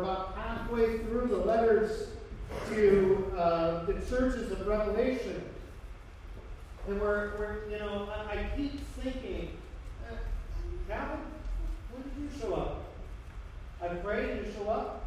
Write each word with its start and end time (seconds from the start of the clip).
we're 0.00 0.04
about 0.04 0.34
halfway 0.36 0.98
through 0.98 1.26
the 1.28 1.36
letters 1.36 2.08
to 2.68 3.32
uh, 3.36 3.84
the 3.84 3.94
churches 4.08 4.50
of 4.50 4.66
Revelation. 4.66 5.42
And 6.88 7.00
we're, 7.00 7.36
we're 7.38 7.70
you 7.70 7.78
know, 7.78 8.08
I, 8.10 8.32
I 8.32 8.46
keep 8.56 8.80
thinking, 8.96 9.50
uh, 10.08 10.14
Calvin, 10.88 11.18
when 11.90 12.02
did 12.02 12.12
you 12.18 12.40
show 12.40 12.54
up? 12.54 12.84
I 13.82 13.88
prayed 13.88 14.30
and 14.30 14.46
you 14.46 14.52
show 14.52 14.70
up? 14.70 15.04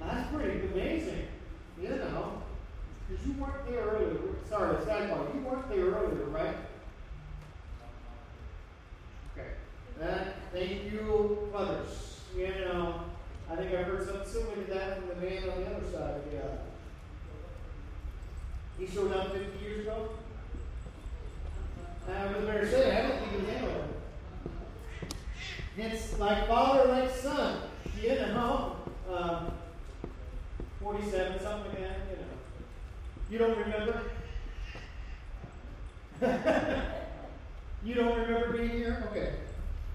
That's 0.00 0.34
pretty 0.34 0.66
amazing. 0.72 1.26
You 1.80 1.90
know, 1.90 2.42
because 3.08 3.26
you 3.26 3.34
weren't 3.34 3.66
there 3.66 3.80
earlier. 3.80 4.18
Sorry, 4.48 4.76
sidebar. 4.84 5.34
You 5.34 5.40
weren't 5.42 5.68
there 5.68 5.86
earlier, 5.86 6.24
right? 6.26 6.56
Okay. 9.32 9.50
Uh, 10.02 10.24
thank 10.52 10.92
you, 10.92 11.50
others. 11.54 12.20
You 12.36 12.48
know, 12.48 13.04
I 13.50 13.56
think 13.56 13.74
I 13.74 13.82
heard 13.82 14.06
something 14.06 14.28
similar 14.28 14.54
to 14.54 14.70
that 14.72 14.98
from 14.98 15.08
the 15.08 15.14
man 15.16 15.42
on 15.50 15.60
the 15.60 15.66
other 15.66 15.86
side 15.90 16.16
of 16.16 16.30
the 16.30 16.38
aisle. 16.38 16.58
He 18.78 18.86
showed 18.86 19.12
up 19.12 19.32
50 19.32 19.64
years 19.64 19.80
ago. 19.80 20.10
Was 22.08 22.44
better 22.44 22.68
say, 22.68 22.96
I 22.96 23.08
don't 23.08 23.18
think 23.18 23.30
he 23.32 23.36
was 23.36 23.48
anywhere. 23.48 23.84
It's 25.76 26.18
like 26.18 26.48
father, 26.48 26.90
like 26.90 27.10
son. 27.10 27.62
You 28.00 28.14
know, 28.16 28.76
um, 29.12 29.52
47, 30.82 31.40
something 31.40 31.70
like 31.70 31.80
that, 31.80 31.98
you 32.10 32.16
know. 32.16 32.32
You 33.30 33.38
don't 33.38 33.58
remember? 33.58 34.02
you 37.84 37.94
don't 37.94 38.18
remember 38.18 38.56
being 38.56 38.70
here? 38.70 39.08
Okay. 39.10 39.34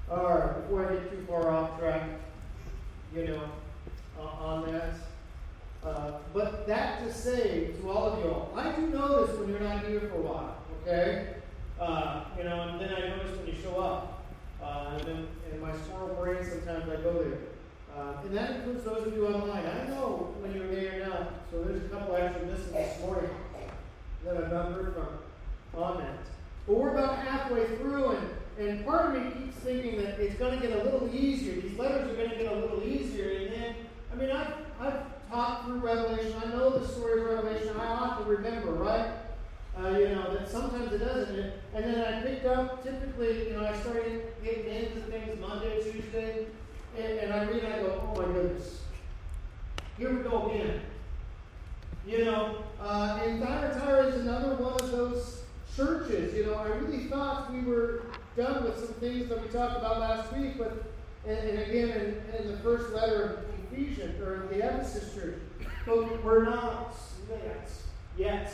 All 0.09 0.23
right, 0.23 0.62
before 0.62 0.88
I 0.88 0.94
get 0.94 1.12
too 1.12 1.26
far 1.28 1.50
off 1.50 1.80
track, 1.80 2.03
you 3.16 3.28
know, 3.28 3.50
uh, 4.20 4.44
on 4.44 4.72
that. 4.72 4.94
Uh, 5.84 6.14
but 6.34 6.68
that 6.68 7.00
to 7.00 7.14
say 7.14 7.72
to 7.80 7.89
all 7.89 8.14
of 8.14 8.23
you 8.23 8.31
all, 8.31 8.52
I 8.56 8.76
do 8.76 8.88
notice 8.88 9.38
when 9.38 9.50
you're 9.50 9.59
not 9.59 9.86
here 9.86 10.00
for 10.02 10.16
a 10.16 10.22
while, 10.22 10.58
okay? 10.81 11.36
Uh, 11.80 12.26
you 12.38 12.44
know, 12.44 12.70
and 12.70 12.81
then 12.81 12.89
I 12.89 13.08
notice 13.09 13.38
when 13.38 13.48
you 13.48 13.56
show 13.62 13.80
up. 13.80 14.26
Uh, 14.62 14.98
and 14.98 15.08
then 15.08 15.28
in 15.54 15.62
my 15.62 15.72
squirrel 15.78 16.16
brain, 16.16 16.44
sometimes 16.44 16.89
I 16.89 16.95
go 17.04 17.23
there. 17.23 17.38
Uh, 17.95 18.22
and 18.23 18.36
that 18.36 18.56
includes 18.56 18.84
those 18.84 19.08
of 19.08 19.14
you 19.14 19.28
online. 19.28 19.66
I 19.66 19.88
know 19.88 20.34
when 20.39 20.54
you're 20.54 20.67
there 20.67 21.08
not. 21.08 21.34
So 21.52 21.64
there's 21.64 21.86
a 21.86 21.89
couple 21.89 22.17
actually 22.17 22.48
missing 22.48 22.73
this 22.73 23.00
morning 23.00 23.30
that 24.26 24.38
I've 24.38 24.52
not 24.52 24.72
heard 24.72 24.95
from 24.95 25.82
on 25.82 25.98
that. 26.00 26.26
But 26.67 26.78
we're 26.78 26.94
about 26.94 27.20
halfway 27.20 27.66
through, 27.78 28.11
and, 28.11 28.30
and 28.58 28.86
part 28.86 29.16
of 29.16 29.22
me 29.22 29.31
keeps 29.31 29.58
thinking 29.58 29.98
that 29.98 30.20
it's 30.20 30.36
going 30.36 30.59
to 30.59 30.67
get 30.67 30.78
a 30.80 30.84
little 30.84 31.09
easier. 31.14 31.61
These 31.61 31.78
letters 31.78 32.09
are 32.09 32.16
going 32.16 32.30
to 32.30 32.38
get 32.38 32.52
a 32.52 32.56
little 32.56 32.81
easier. 32.84 33.31
And 33.31 33.53
then, 33.53 33.75
I 34.14 34.16
mean, 34.16 34.31
I've, 34.31 34.53
I've 34.80 35.30
taught 35.30 35.66
through 35.66 35.80
Revelation. 35.80 36.34
I 36.42 36.50
know 36.50 36.78
the 36.78 36.88
story 36.88 37.22
of 37.22 37.28
Revelation. 37.28 37.76
I 37.78 37.88
ought 37.88 38.20
to 38.20 38.23
remember, 38.26 38.72
right? 38.72 39.08
Uh, 39.78 39.89
you 39.89 40.08
know, 40.08 40.33
that 40.33 40.50
sometimes 40.50 40.94
it 40.94 41.00
doesn't. 41.00 41.52
And 41.73 41.83
then 41.83 42.14
I 42.14 42.22
picked 42.22 42.45
up, 42.45 42.81
typically, 42.81 43.50
you 43.50 43.58
know, 43.58 43.66
I 43.66 43.78
started 43.80 44.23
getting 44.42 44.67
into 44.67 45.02
things 45.02 45.38
Monday, 45.38 45.83
Tuesday, 45.83 46.45
and, 46.98 47.20
and 47.20 47.33
I 47.33 47.44
read 47.44 47.61
and 47.61 47.73
I 47.73 47.80
go, 47.80 48.02
oh 48.08 48.22
my 48.22 48.33
goodness. 48.33 48.83
Here 49.98 50.14
we 50.14 50.23
go 50.23 50.50
again. 50.50 50.80
You 52.08 52.23
know, 52.23 52.64
uh, 52.80 53.20
and 53.22 53.44
Thyatira 53.44 54.08
is 54.08 54.22
another 54.22 54.56
one 54.56 54.73
of 54.80 54.92
those 54.92 55.42
churches. 55.76 56.33
You 56.33 56.45
know, 56.45 56.53
I 56.53 56.67
really 56.67 57.06
thought 57.06 57.52
we 57.52 57.61
were 57.61 58.03
done 58.36 58.66
with 58.66 58.78
some 58.78 58.94
things 58.95 59.30
that 59.30 59.41
we 59.41 59.47
talked 59.47 59.78
about 59.78 60.00
last 60.00 60.33
week, 60.33 60.58
but 60.58 60.83
and, 61.25 61.38
and 61.38 61.59
again 61.59 61.89
in, 61.89 62.36
in, 62.38 62.52
the 62.52 62.58
first 62.59 62.94
letter 62.94 63.23
of 63.23 63.73
Ephesians 63.73 64.22
or 64.22 64.47
the 64.52 64.58
Ephesus 64.58 65.16
church, 65.16 65.39
but 65.86 66.23
we're 66.23 66.44
not 66.44 66.95
yet. 67.30 67.72
Yet. 68.17 68.53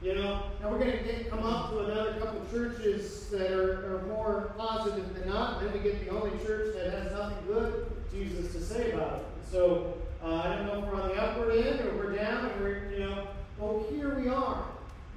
You 0.00 0.14
know, 0.14 0.44
now 0.60 0.70
we're 0.70 0.78
going 0.78 0.92
to 0.92 1.24
come 1.24 1.42
up 1.42 1.70
to 1.70 1.80
another 1.80 2.20
couple 2.20 2.46
churches 2.52 3.28
that 3.30 3.50
are, 3.50 3.96
are 3.96 4.02
more 4.06 4.52
positive 4.56 5.12
than 5.14 5.28
not, 5.28 5.60
and 5.60 5.66
then 5.66 5.76
we 5.76 5.90
get 5.90 6.04
the 6.04 6.10
only 6.10 6.30
church 6.44 6.74
that 6.76 6.92
has 6.92 7.12
nothing 7.12 7.38
good 7.48 7.90
Jesus 8.12 8.52
to 8.52 8.60
say 8.60 8.92
about 8.92 9.14
it. 9.14 9.26
So 9.50 9.94
uh, 10.22 10.34
I 10.34 10.54
don't 10.54 10.66
know 10.66 10.84
if 10.84 10.84
we're 10.84 11.00
on 11.00 11.08
the 11.08 11.14
upward 11.14 11.56
end 11.56 11.80
or 11.80 11.96
we're 11.96 12.14
down, 12.14 12.46
or 12.60 12.90
you 12.92 13.00
know, 13.00 13.26
well, 13.58 13.86
here 13.90 14.14
we 14.14 14.28
are. 14.28 14.64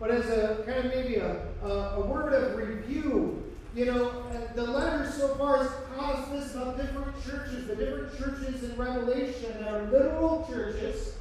But 0.02 0.10
as 0.10 0.26
a 0.32 0.64
kind 0.66 0.80
of 0.80 0.86
maybe 0.86 1.18
a, 1.18 1.46
a, 1.64 1.68
a 1.68 2.02
word 2.02 2.34
of 2.34 2.58
review, 2.58 3.44
you 3.76 3.86
know, 3.86 4.10
uh, 4.10 4.54
the 4.56 4.64
letter 4.64 5.10
so 5.10 5.36
far 5.36 5.60
has 5.60 5.72
caused 5.96 6.34
this 6.34 6.56
about 6.56 6.76
different 6.76 7.24
churches, 7.24 7.68
the 7.68 7.76
different 7.76 8.18
churches 8.18 8.64
in 8.64 8.76
Revelation 8.76 9.54
that 9.60 9.72
are 9.72 9.84
literal 9.84 10.48
churches 10.50 11.18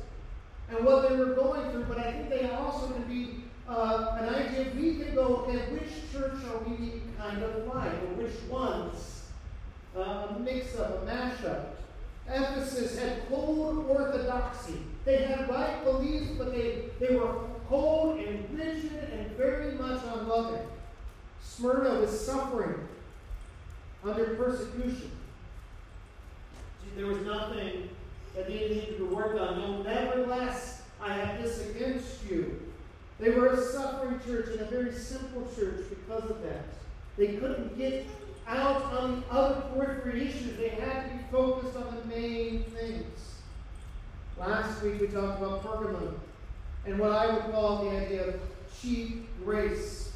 and 0.71 0.83
what 0.83 1.11
they 1.11 1.15
were 1.15 1.35
going 1.35 1.71
through, 1.71 1.85
but 1.85 1.99
I 1.99 2.11
think 2.11 2.31
they 2.31 2.49
also 2.49 2.91
can 2.93 3.03
be 3.03 3.45
uh, 3.69 4.17
an 4.19 4.35
idea 4.35 4.73
we 4.75 5.05
can 5.05 5.15
go, 5.15 5.45
okay, 5.45 5.59
which 5.73 6.11
church 6.11 6.39
are 6.51 6.59
we 6.67 7.03
kind 7.19 7.43
of 7.43 7.67
like, 7.67 7.93
or 7.93 8.15
which 8.17 8.43
ones? 8.49 9.25
Uh, 9.95 10.29
a 10.31 10.39
mix 10.41 10.75
up, 10.79 11.03
a 11.03 11.07
mashup. 11.07 11.65
Ephesus 12.27 12.99
had 12.99 13.29
cold 13.29 13.87
orthodoxy. 13.89 14.79
They 15.05 15.25
had 15.25 15.51
right 15.51 15.85
beliefs, 15.85 16.31
but 16.39 16.53
they, 16.53 16.85
they 16.99 17.17
were 17.17 17.50
cold 17.71 18.19
and 18.19 18.59
rigid 18.59 19.09
and 19.13 19.31
very 19.39 19.73
much 19.73 20.03
unloving. 20.15 20.67
Smyrna 21.43 22.01
was 22.01 22.27
suffering 22.27 22.87
under 24.05 24.35
persecution. 24.35 25.11
There 26.97 27.07
was 27.07 27.25
nothing 27.25 27.89
that 28.35 28.47
they 28.47 28.69
needed 28.69 28.99
to 28.99 29.07
work 29.07 29.41
on. 29.41 29.59
No, 29.59 29.83
nevertheless, 29.83 30.83
I 31.01 31.15
have 31.15 31.43
this 31.43 31.71
against 31.71 32.29
you 32.29 32.61
they 33.21 33.31
were 33.31 33.49
a 33.49 33.63
suffering 33.63 34.19
church 34.27 34.49
and 34.49 34.61
a 34.61 34.65
very 34.65 34.93
simple 34.93 35.47
church 35.55 35.85
because 35.91 36.31
of 36.31 36.43
that. 36.43 36.65
They 37.19 37.35
couldn't 37.35 37.77
get 37.77 38.07
out 38.47 38.83
on 38.85 39.21
the 39.21 39.27
other 39.35 39.61
periphery 39.75 40.29
issues. 40.29 40.57
They 40.57 40.71
had 40.71 41.05
to 41.05 41.17
be 41.17 41.25
focused 41.31 41.77
on 41.77 41.97
the 41.97 42.05
main 42.07 42.65
things. 42.65 43.35
Last 44.39 44.83
week 44.83 45.03
we 45.03 45.09
talked 45.09 45.43
about 45.43 45.63
Pergamum 45.63 46.15
and 46.87 46.99
what 46.99 47.13
I 47.13 47.33
would 47.33 47.53
call 47.53 47.85
the 47.85 47.91
idea 47.91 48.29
of 48.29 48.41
cheap 48.81 49.29
grace. 49.45 50.13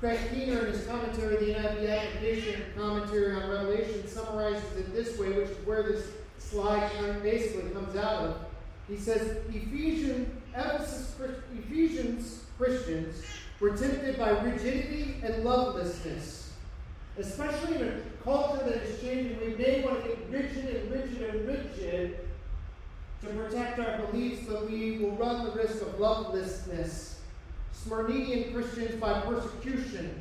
Craig 0.00 0.18
Keener, 0.32 0.66
in 0.66 0.72
his 0.72 0.86
commentary, 0.86 1.36
the 1.36 1.52
NIV 1.52 1.98
application 1.98 2.62
commentary 2.76 3.34
on 3.34 3.50
Revelation, 3.50 4.06
summarizes 4.08 4.78
it 4.78 4.94
this 4.94 5.18
way, 5.18 5.32
which 5.32 5.50
is 5.50 5.66
where 5.66 5.82
this 5.82 6.08
slide 6.38 6.90
basically 7.22 7.70
comes 7.70 7.96
out 7.96 8.22
of. 8.22 8.36
He 8.88 8.96
says, 8.96 9.38
Ephesians 9.50 10.28
Ephesus 10.54 11.14
Ephesians 11.58 12.44
Christians 12.58 13.22
were 13.60 13.76
tempted 13.76 14.18
by 14.18 14.30
rigidity 14.30 15.16
and 15.22 15.44
lovelessness, 15.44 16.52
especially 17.18 17.76
in 17.76 17.82
a 17.88 18.24
culture 18.24 18.64
that 18.64 18.82
is 18.82 19.00
changing. 19.00 19.38
We 19.40 19.54
may 19.54 19.82
want 19.84 20.02
to 20.02 20.08
get 20.08 20.18
rigid 20.30 20.76
and 20.76 20.90
rigid 20.90 21.22
and 21.22 21.46
rigid 21.46 22.18
to 23.22 23.26
protect 23.28 23.78
our 23.78 23.98
beliefs, 24.06 24.46
but 24.48 24.70
we 24.70 24.98
will 24.98 25.16
run 25.16 25.44
the 25.44 25.52
risk 25.52 25.82
of 25.82 26.00
lovelessness. 26.00 27.20
Smyrnian 27.74 28.52
Christians 28.52 29.00
by 29.00 29.20
persecution, 29.20 30.20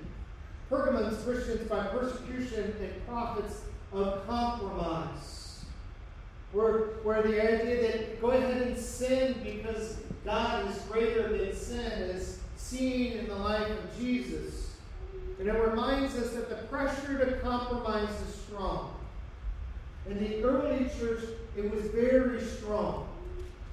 Pergamon's 0.69 1.23
Christians 1.23 1.67
by 1.67 1.87
persecution 1.87 2.75
and 2.79 3.07
prophets 3.07 3.61
of 3.91 4.25
compromise. 4.27 5.65
Where, 6.51 6.79
where 7.03 7.21
the 7.21 7.41
idea 7.41 7.81
that 7.81 8.21
go 8.21 8.31
ahead 8.31 8.61
and 8.61 8.77
sin 8.77 9.35
because 9.43 9.97
God 10.25 10.69
is 10.69 10.81
greater 10.83 11.37
than 11.37 11.55
sin 11.55 11.91
is 12.01 12.39
seen 12.57 13.13
in 13.13 13.27
the 13.27 13.35
life 13.35 13.69
of 13.69 13.99
Jesus. 13.99 14.71
And 15.39 15.47
it 15.47 15.53
reminds 15.53 16.15
us 16.15 16.31
that 16.31 16.49
the 16.49 16.55
pressure 16.67 17.25
to 17.25 17.37
compromise 17.39 18.09
is 18.27 18.35
strong. 18.35 18.98
In 20.07 20.17
the 20.17 20.43
early 20.43 20.89
church, 20.99 21.23
it 21.55 21.71
was 21.71 21.85
very 21.87 22.41
strong. 22.41 23.07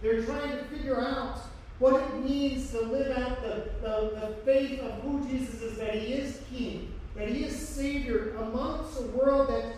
They're 0.02 0.23
trying 0.23 0.50
to 0.50 0.64
figure 0.64 1.00
out 1.00 1.38
what 1.78 2.00
it 2.00 2.25
means 2.25 2.70
to 2.70 2.81
live 2.81 3.17
out 3.17 3.43
the, 3.43 3.70
the, 3.82 4.20
the 4.20 4.37
faith 4.44 4.81
of 4.81 5.02
who 5.02 5.26
Jesus 5.28 5.61
is, 5.62 5.78
that 5.78 5.94
he 5.94 6.14
is 6.14 6.40
king, 6.50 6.93
that 7.14 7.28
he 7.28 7.44
is 7.44 7.56
Savior 7.56 8.34
amongst 8.37 8.99
a 8.99 9.02
world 9.02 9.49
that, 9.49 9.75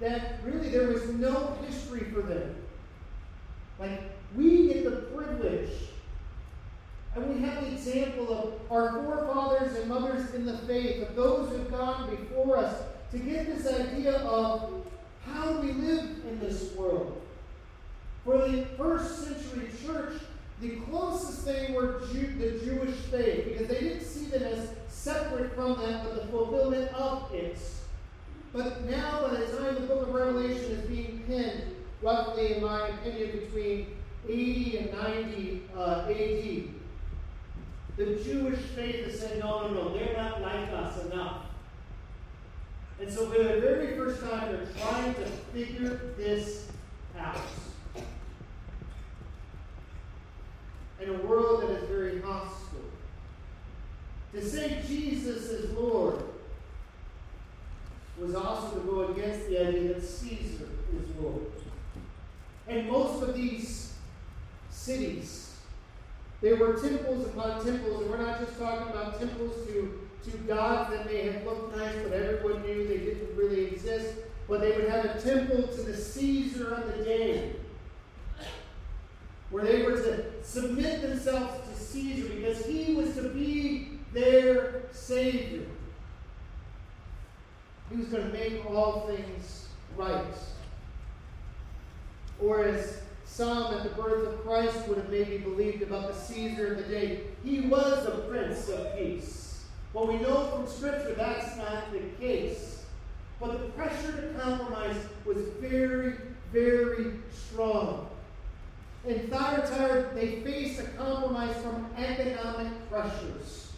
that 0.00 0.40
really 0.44 0.68
there 0.68 0.88
was 0.88 1.08
no 1.08 1.56
history 1.66 2.04
for 2.12 2.22
them. 2.22 2.56
Like, 3.78 4.02
we 4.34 4.68
get 4.68 4.84
the 4.84 5.02
privilege 5.14 5.70
and 7.16 7.34
we 7.34 7.40
have 7.40 7.62
the 7.62 7.72
example 7.72 8.30
of 8.30 8.70
our 8.70 9.02
forefathers 9.02 9.74
and 9.78 9.88
mothers 9.88 10.34
in 10.34 10.44
the 10.44 10.58
faith, 10.58 11.08
of 11.08 11.16
those 11.16 11.48
who 11.48 11.56
have 11.56 11.70
gone 11.70 12.10
before 12.10 12.58
us, 12.58 12.82
to 13.10 13.18
get 13.18 13.46
this 13.46 13.66
idea 13.66 14.18
of 14.18 14.84
how 15.32 15.52
do 15.52 15.60
we 15.60 15.72
live 15.72 16.04
in 16.28 16.40
this 16.40 16.72
world. 16.74 17.20
For 18.24 18.48
the 18.48 18.64
first 18.76 19.24
century 19.24 19.70
church, 19.84 20.14
the 20.60 20.76
closest 20.90 21.42
thing 21.42 21.74
were 21.74 22.02
Jew, 22.12 22.34
the 22.38 22.64
Jewish 22.64 22.96
faith, 23.10 23.44
because 23.44 23.68
they 23.68 23.80
didn't 23.80 24.04
see 24.04 24.26
them 24.26 24.42
as 24.42 24.70
separate 24.88 25.54
from 25.54 25.78
that, 25.80 26.04
but 26.04 26.14
the 26.16 26.26
fulfillment 26.28 26.92
of 26.94 27.32
it. 27.32 27.58
But 28.52 28.84
now, 28.88 29.28
by 29.28 29.40
the 29.40 29.46
time 29.56 29.74
the 29.74 29.82
book 29.82 30.08
of 30.08 30.14
Revelation 30.14 30.72
is 30.72 30.88
being 30.88 31.22
penned, 31.26 31.62
roughly, 32.02 32.54
in 32.54 32.62
my 32.62 32.88
opinion, 32.88 33.38
between 33.38 33.86
80 34.28 34.78
and 34.78 34.92
90 34.92 35.62
uh, 35.76 36.06
AD. 36.08 36.68
The 37.96 38.22
Jewish 38.24 38.60
faith 38.74 39.06
is 39.06 39.20
saying, 39.20 39.40
no, 39.40 39.68
no, 39.68 39.74
no, 39.74 39.94
they're 39.94 40.16
not 40.16 40.42
like 40.42 40.68
us 40.70 41.04
enough. 41.04 41.45
And 43.00 43.12
so, 43.12 43.30
for 43.30 43.42
the 43.42 43.60
very 43.60 43.96
first 43.96 44.22
time, 44.22 44.52
they're 44.52 44.66
trying 44.78 45.14
to 45.14 45.26
figure 45.52 46.00
this 46.16 46.68
out. 47.18 47.40
In 51.00 51.10
a 51.10 51.18
world 51.18 51.62
that 51.62 51.70
is 51.70 51.88
very 51.88 52.20
hostile. 52.22 52.80
To 54.32 54.42
say 54.42 54.82
Jesus 54.86 55.50
is 55.50 55.70
Lord 55.72 56.22
was 58.18 58.34
also 58.34 58.78
to 58.78 58.86
go 58.86 59.08
against 59.08 59.48
the 59.48 59.66
idea 59.66 59.94
that 59.94 60.02
Caesar 60.02 60.68
is 60.94 61.16
Lord. 61.20 61.46
And 62.66 62.88
most 62.88 63.22
of 63.22 63.34
these 63.34 63.94
cities, 64.70 65.54
they 66.40 66.54
were 66.54 66.74
temples 66.74 67.26
upon 67.26 67.64
temples, 67.64 68.02
and 68.02 68.10
we're 68.10 68.22
not 68.22 68.40
just 68.40 68.58
talking 68.58 68.88
about 68.88 69.18
temples 69.18 69.66
to, 69.66 70.05
to 70.30 70.36
gods 70.38 70.90
that 70.90 71.06
may 71.06 71.30
have 71.30 71.44
looked 71.44 71.76
nice, 71.76 71.94
but 72.02 72.12
everyone 72.12 72.62
knew 72.62 72.86
they 72.86 72.98
didn't 72.98 73.36
really 73.36 73.66
exist. 73.66 74.14
But 74.48 74.60
they 74.60 74.72
would 74.72 74.88
have 74.88 75.04
a 75.04 75.20
temple 75.20 75.66
to 75.66 75.82
the 75.82 75.96
Caesar 75.96 76.74
of 76.74 76.96
the 76.96 77.04
day, 77.04 77.56
where 79.50 79.64
they 79.64 79.82
were 79.82 79.96
to 79.96 80.24
submit 80.42 81.02
themselves 81.02 81.68
to 81.68 81.84
Caesar 81.84 82.28
because 82.28 82.64
he 82.64 82.94
was 82.94 83.14
to 83.14 83.28
be 83.30 83.98
their 84.12 84.82
Savior. 84.92 85.66
He 87.90 87.96
was 87.96 88.06
going 88.06 88.30
to 88.30 88.32
make 88.32 88.64
all 88.68 89.08
things 89.08 89.68
right. 89.96 90.24
Or 92.40 92.64
as 92.64 93.00
some 93.24 93.74
at 93.74 93.82
the 93.82 93.90
birth 94.00 94.28
of 94.28 94.44
Christ 94.44 94.86
would 94.88 94.98
have 94.98 95.10
maybe 95.10 95.38
believed 95.38 95.82
about 95.82 96.08
the 96.08 96.14
Caesar 96.14 96.74
of 96.74 96.78
the 96.78 96.84
day, 96.84 97.20
he 97.44 97.60
was 97.60 98.04
the 98.04 98.12
Prince 98.28 98.68
of 98.68 98.96
Peace. 98.96 99.45
Well, 99.96 100.08
we 100.08 100.18
know 100.18 100.44
from 100.48 100.66
Scripture 100.66 101.14
that's 101.14 101.56
not 101.56 101.90
the 101.90 102.00
case. 102.20 102.84
But 103.40 103.52
the 103.52 103.68
pressure 103.70 104.12
to 104.12 104.38
compromise 104.38 104.96
was 105.24 105.38
very, 105.58 106.12
very 106.52 107.12
strong. 107.32 108.06
In 109.06 109.28
Thyatira, 109.28 110.10
they 110.14 110.40
faced 110.40 110.80
a 110.80 110.84
compromise 110.98 111.56
from 111.62 111.86
economic 111.96 112.90
pressures. 112.90 113.72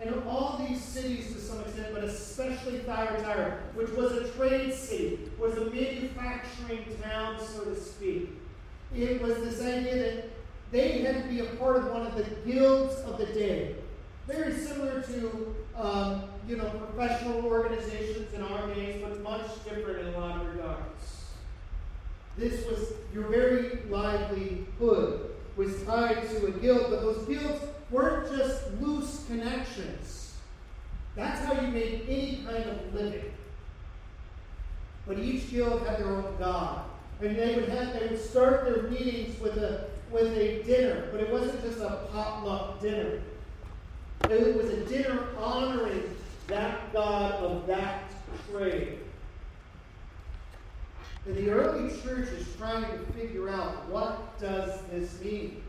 And 0.00 0.14
all 0.28 0.64
these 0.64 0.80
cities 0.80 1.32
to 1.32 1.40
some 1.40 1.62
extent, 1.62 1.88
but 1.92 2.04
especially 2.04 2.78
Thyatira, 2.78 3.58
which 3.74 3.90
was 3.90 4.12
a 4.12 4.28
trade 4.34 4.72
city, 4.72 5.28
was 5.40 5.56
a 5.56 5.64
manufacturing 5.70 6.84
town, 7.02 7.36
so 7.40 7.64
to 7.64 7.74
speak. 7.74 8.30
It 8.94 9.20
was 9.20 9.38
this 9.38 9.60
idea 9.60 9.96
that 9.96 10.30
they 10.70 11.00
had 11.00 11.24
to 11.24 11.28
be 11.28 11.40
a 11.40 11.46
part 11.56 11.78
of 11.78 11.90
one 11.90 12.06
of 12.06 12.14
the 12.14 12.22
guilds 12.48 12.94
of 13.00 13.18
the 13.18 13.26
day. 13.26 13.74
Very 14.26 14.54
similar 14.54 15.02
to, 15.02 15.56
um, 15.76 16.24
you 16.48 16.56
know, 16.56 16.68
professional 16.68 17.44
organizations 17.44 18.32
in 18.32 18.42
our 18.42 18.72
days, 18.74 19.02
but 19.02 19.20
much 19.22 19.64
different 19.64 20.06
in 20.06 20.14
a 20.14 20.18
lot 20.18 20.40
of 20.40 20.46
regards. 20.46 21.24
This 22.36 22.64
was 22.66 22.92
your 23.12 23.28
very 23.28 23.80
livelihood 23.88 25.30
was 25.56 25.82
tied 25.82 26.28
to 26.30 26.46
a 26.46 26.50
guild, 26.52 26.86
but 26.90 27.02
those 27.02 27.26
guilds 27.26 27.64
weren't 27.90 28.34
just 28.36 28.72
loose 28.80 29.24
connections. 29.26 30.34
That's 31.16 31.44
how 31.44 31.60
you 31.60 31.68
made 31.68 32.06
any 32.08 32.44
kind 32.46 32.64
of 32.64 32.94
living. 32.94 33.32
But 35.06 35.18
each 35.18 35.50
guild 35.50 35.86
had 35.86 35.98
their 35.98 36.08
own 36.08 36.36
god. 36.38 36.84
And 37.20 37.36
they 37.36 37.56
would 37.56 37.68
have 37.68 37.92
they 37.92 38.08
would 38.08 38.20
start 38.20 38.64
their 38.64 38.84
meetings 38.84 39.38
with 39.40 39.58
a 39.58 39.88
with 40.10 40.32
a 40.36 40.62
dinner, 40.62 41.08
but 41.12 41.20
it 41.20 41.30
wasn't 41.30 41.62
just 41.62 41.80
a 41.80 42.06
potluck 42.10 42.80
dinner. 42.80 43.20
It 44.28 44.56
was 44.56 44.70
a 44.70 44.84
dinner 44.86 45.28
honoring 45.38 46.16
that 46.46 46.92
god 46.92 47.34
of 47.42 47.66
that 47.66 48.10
trade. 48.50 48.98
And 51.26 51.36
the 51.36 51.50
early 51.50 51.90
church 52.02 52.28
is 52.28 52.46
trying 52.56 52.84
to 52.84 52.98
figure 53.12 53.48
out 53.48 53.88
what 53.88 54.38
does 54.40 54.80
this 54.90 55.20
mean? 55.20 55.62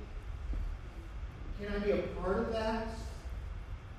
Can 1.59 1.73
I 1.75 1.79
be 1.79 1.91
a 1.91 1.97
part 1.97 2.39
of 2.39 2.51
that? 2.53 2.87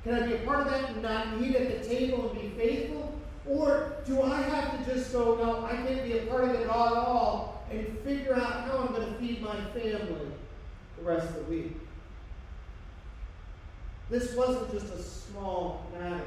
Can 0.04 0.14
I 0.14 0.26
be 0.26 0.34
a 0.34 0.38
part 0.38 0.66
of 0.66 0.72
that 0.72 0.90
and 0.90 1.02
not 1.02 1.40
eat 1.40 1.54
at 1.54 1.82
the 1.82 1.88
table 1.88 2.30
and 2.30 2.40
be 2.40 2.48
faithful? 2.56 3.18
Or 3.46 3.92
do 4.06 4.22
I 4.22 4.40
have 4.42 4.84
to 4.84 4.94
just 4.94 5.12
go, 5.12 5.36
no, 5.36 5.64
I 5.64 5.76
can't 5.76 6.04
be 6.04 6.18
a 6.18 6.26
part 6.26 6.44
of 6.44 6.50
it 6.54 6.62
at 6.62 6.68
all 6.68 7.64
and 7.70 7.98
figure 8.00 8.34
out 8.34 8.64
how 8.64 8.78
I'm 8.78 8.94
going 8.94 9.12
to 9.12 9.18
feed 9.18 9.42
my 9.42 9.56
family 9.72 10.26
the 10.98 11.04
rest 11.04 11.28
of 11.28 11.34
the 11.34 11.42
week? 11.42 11.76
This 14.12 14.34
wasn't 14.34 14.70
just 14.70 14.92
a 14.92 15.02
small 15.02 15.86
matter 15.98 16.20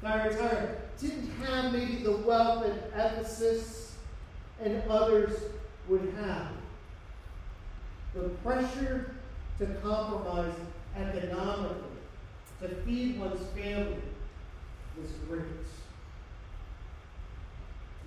for 0.00 0.06
them. 0.10 0.32
Thyatira 0.32 0.76
didn't 1.00 1.30
have 1.44 1.72
maybe 1.72 2.02
the 2.02 2.16
wealth 2.16 2.66
that 2.66 2.90
Ephesus 2.92 3.94
and 4.60 4.82
others 4.90 5.30
would 5.88 6.12
have. 6.20 6.48
The 8.14 8.30
pressure 8.42 9.14
to 9.60 9.66
compromise 9.80 10.54
economically, 10.96 11.76
to 12.62 12.68
feed 12.84 13.20
one's 13.20 13.46
family, 13.50 14.02
was 15.00 15.10
great. 15.28 15.44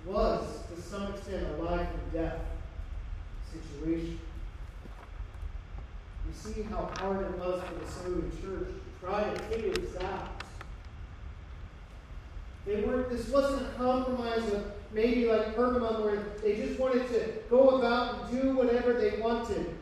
Was, 0.04 0.44
to 0.74 0.82
some 0.82 1.14
extent, 1.14 1.46
a 1.58 1.62
life 1.62 1.88
and 1.88 2.12
death 2.12 2.40
situation. 3.50 4.20
You 6.28 6.34
see 6.34 6.62
how 6.62 6.90
hard 6.98 7.24
it 7.24 7.38
was 7.38 7.62
for 7.62 8.04
the 8.10 8.10
early 8.10 8.30
church 8.30 8.68
to 8.68 9.06
try 9.06 9.24
to 9.24 9.42
figure 9.44 9.72
this 9.72 9.96
out. 10.02 10.42
They 12.66 12.82
weren't, 12.82 13.08
this 13.08 13.28
wasn't 13.28 13.62
a 13.62 13.70
compromise 13.78 14.46
of 14.52 14.72
maybe 14.92 15.26
like 15.26 15.56
Pergamum 15.56 16.04
where 16.04 16.22
they 16.42 16.56
just 16.56 16.78
wanted 16.78 17.08
to 17.08 17.32
go 17.48 17.78
about 17.78 18.30
and 18.30 18.42
do 18.42 18.54
whatever 18.54 18.92
they 18.92 19.18
wanted. 19.18 19.74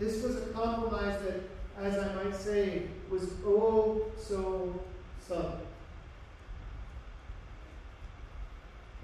This 0.00 0.24
was 0.24 0.36
a 0.36 0.46
compromise 0.46 1.20
that, 1.22 1.42
as 1.80 1.96
I 1.98 2.14
might 2.14 2.34
say, 2.34 2.82
was 3.10 3.30
oh 3.46 4.06
so 4.16 4.80
subtle. 5.26 5.60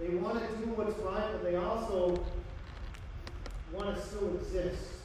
They 0.01 0.09
want 0.17 0.41
to 0.41 0.57
do 0.57 0.73
what's 0.73 0.99
right, 0.99 1.31
but 1.31 1.45
they 1.45 1.55
also 1.55 2.25
want 3.73 3.95
to 3.95 4.03
still 4.03 4.37
exist. 4.37 5.04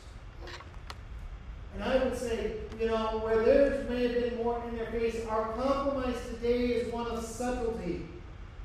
And 1.74 1.84
I 1.84 2.04
would 2.04 2.18
say, 2.18 2.54
you 2.80 2.88
know, 2.88 3.22
where 3.24 3.44
theirs 3.44 3.90
may 3.90 4.04
have 4.04 4.14
been 4.14 4.38
more 4.38 4.62
in 4.68 4.76
their 4.76 4.88
face, 4.88 5.26
our 5.28 5.54
compromise 5.54 6.16
today 6.30 6.68
is 6.68 6.92
one 6.92 7.08
of 7.08 7.24
subtlety. 7.24 8.06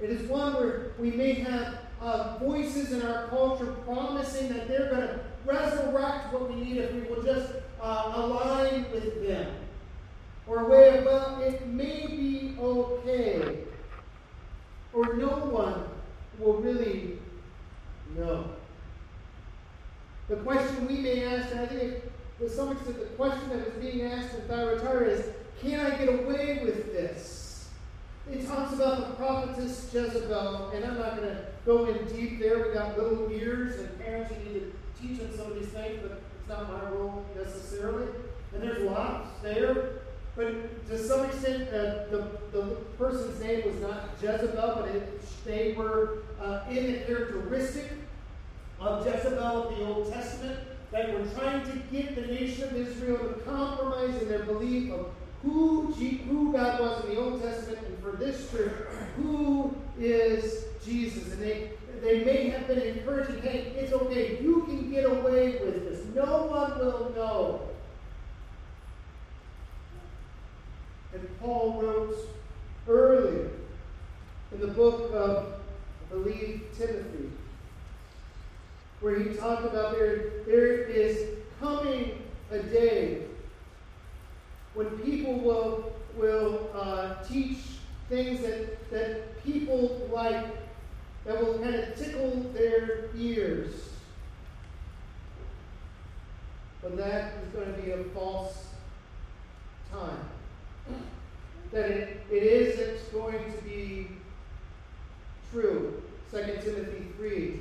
It 0.00 0.10
is 0.10 0.28
one 0.28 0.54
where 0.54 0.92
we 0.98 1.10
may 1.10 1.34
have 1.34 1.78
uh, 2.00 2.38
voices 2.38 2.92
in 2.92 3.02
our 3.02 3.28
culture 3.28 3.66
promising 3.86 4.48
that 4.48 4.68
they're 4.68 4.90
going 4.90 5.08
to 5.08 5.20
resurrect 5.44 6.32
what 6.32 6.52
we 6.52 6.56
need 6.56 6.76
if 6.78 6.92
we 6.92 7.02
will 7.02 7.22
just 7.22 7.52
uh, 7.80 8.12
align 8.14 8.86
with 8.92 9.26
them. 9.26 9.54
Or 10.46 10.60
a 10.60 10.68
way 10.68 10.98
of, 10.98 11.04
well, 11.04 11.40
it 11.40 11.66
may 11.66 12.06
be 12.06 12.56
okay. 12.58 13.58
Or 14.92 15.14
no 15.14 15.28
one 15.28 15.84
will 16.38 16.54
really 16.54 17.18
know. 18.16 18.50
The 20.28 20.36
question 20.36 20.86
we 20.86 20.98
may 20.98 21.24
ask, 21.24 21.50
and 21.52 21.60
I 21.60 21.66
think 21.66 21.94
to 22.38 22.50
some 22.50 22.72
extent 22.72 22.98
the 22.98 23.04
question 23.16 23.48
that 23.50 23.58
is 23.58 23.74
being 23.74 24.06
asked 24.06 24.34
in 24.34 24.40
Thyatira 24.42 25.08
is, 25.08 25.26
can 25.60 25.80
I 25.80 25.96
get 25.96 26.08
away 26.08 26.60
with 26.64 26.92
this? 26.92 27.68
It 28.30 28.46
talks 28.46 28.72
about 28.72 29.08
the 29.08 29.14
prophetess 29.16 29.90
Jezebel, 29.92 30.70
and 30.74 30.84
I'm 30.84 30.98
not 30.98 31.16
going 31.16 31.28
to 31.28 31.44
go 31.66 31.86
in 31.86 32.06
deep 32.06 32.40
there. 32.40 32.66
We 32.66 32.74
got 32.74 32.98
little 32.98 33.30
ears, 33.30 33.78
and 33.78 33.98
parents 34.00 34.32
who 34.32 34.44
need 34.44 34.60
to 34.60 34.72
teach 35.00 35.18
them 35.18 35.30
some 35.36 35.52
of 35.52 35.58
these 35.58 35.68
things, 35.68 36.00
but 36.02 36.22
it's 36.40 36.48
not 36.48 36.72
my 36.72 36.88
role 36.90 37.24
necessarily. 37.36 38.06
And 38.54 38.62
there's 38.62 38.82
lots 38.82 39.28
there. 39.42 40.00
But 40.36 40.88
to 40.88 40.98
some 40.98 41.26
extent, 41.26 41.68
uh, 41.68 42.08
the, 42.10 42.28
the 42.52 42.62
person's 42.98 43.40
name 43.40 43.62
was 43.66 43.76
not 43.76 44.08
Jezebel, 44.20 44.76
but 44.80 44.88
it, 44.88 45.44
they 45.44 45.74
were 45.74 46.22
uh, 46.40 46.62
in 46.70 46.92
the 46.92 46.98
characteristic 47.00 47.92
of 48.80 49.06
Jezebel 49.06 49.68
of 49.68 49.76
the 49.76 49.84
Old 49.84 50.12
Testament 50.12 50.58
that 50.94 51.12
were 51.12 51.26
trying 51.34 51.60
to 51.64 51.76
get 51.90 52.14
the 52.14 52.20
nation 52.20 52.62
of 52.62 52.76
Israel 52.76 53.18
to 53.18 53.40
compromise 53.40 54.22
in 54.22 54.28
their 54.28 54.44
belief 54.44 54.92
of 54.92 55.08
who, 55.42 55.92
who 55.92 56.52
God 56.52 56.80
was 56.80 57.04
in 57.04 57.14
the 57.14 57.20
Old 57.20 57.42
Testament, 57.42 57.84
and 57.84 57.98
for 57.98 58.12
this 58.12 58.48
trip, 58.48 58.88
who 59.16 59.74
is 59.98 60.66
Jesus. 60.84 61.32
And 61.32 61.42
they 61.42 61.70
they 62.00 62.22
may 62.22 62.50
have 62.50 62.68
been 62.68 62.80
encouraging, 62.80 63.42
hey, 63.42 63.72
it's 63.76 63.92
okay, 63.92 64.38
you 64.40 64.62
can 64.66 64.90
get 64.90 65.04
away 65.04 65.58
with 65.64 65.88
this. 65.88 66.04
No 66.14 66.44
one 66.44 66.78
will 66.78 67.12
know. 67.16 67.68
And 71.12 71.40
Paul 71.40 71.82
wrote 71.82 72.16
earlier 72.86 73.50
in 74.52 74.60
the 74.60 74.68
book 74.68 75.12
of, 75.12 75.54
I 76.10 76.14
believe 76.14 76.66
Timothy, 76.76 77.30
where 79.04 79.18
he 79.18 79.34
talked 79.34 79.66
about 79.66 79.92
there, 79.92 80.30
there 80.46 80.76
is 80.84 81.28
coming 81.60 82.22
a 82.50 82.58
day 82.58 83.24
when 84.72 84.88
people 85.00 85.40
will, 85.40 85.92
will 86.16 86.70
uh, 86.74 87.22
teach 87.22 87.58
things 88.08 88.40
that, 88.40 88.90
that 88.90 89.44
people 89.44 90.08
like, 90.10 90.46
that 91.26 91.38
will 91.38 91.58
kind 91.58 91.74
of 91.74 91.94
tickle 91.98 92.46
their 92.54 93.10
ears. 93.14 93.90
But 96.80 96.96
that 96.96 97.34
is 97.44 97.48
going 97.52 97.74
to 97.74 97.82
be 97.82 97.90
a 97.90 98.04
false 98.04 98.68
time. 99.92 100.96
That 101.72 101.90
it, 101.90 102.22
it 102.30 102.42
isn't 102.42 103.12
going 103.12 103.52
to 103.52 103.62
be 103.64 104.08
true. 105.52 106.02
2 106.30 106.38
Timothy 106.62 107.06
3. 107.18 107.60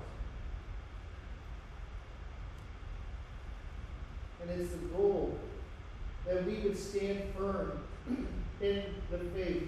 And 4.41 4.61
it's 4.61 4.71
the 4.71 4.77
goal 4.95 5.37
that 6.25 6.45
we 6.45 6.55
would 6.59 6.77
stand 6.77 7.21
firm 7.37 7.79
in 8.61 8.83
the 9.09 9.17
faith. 9.35 9.67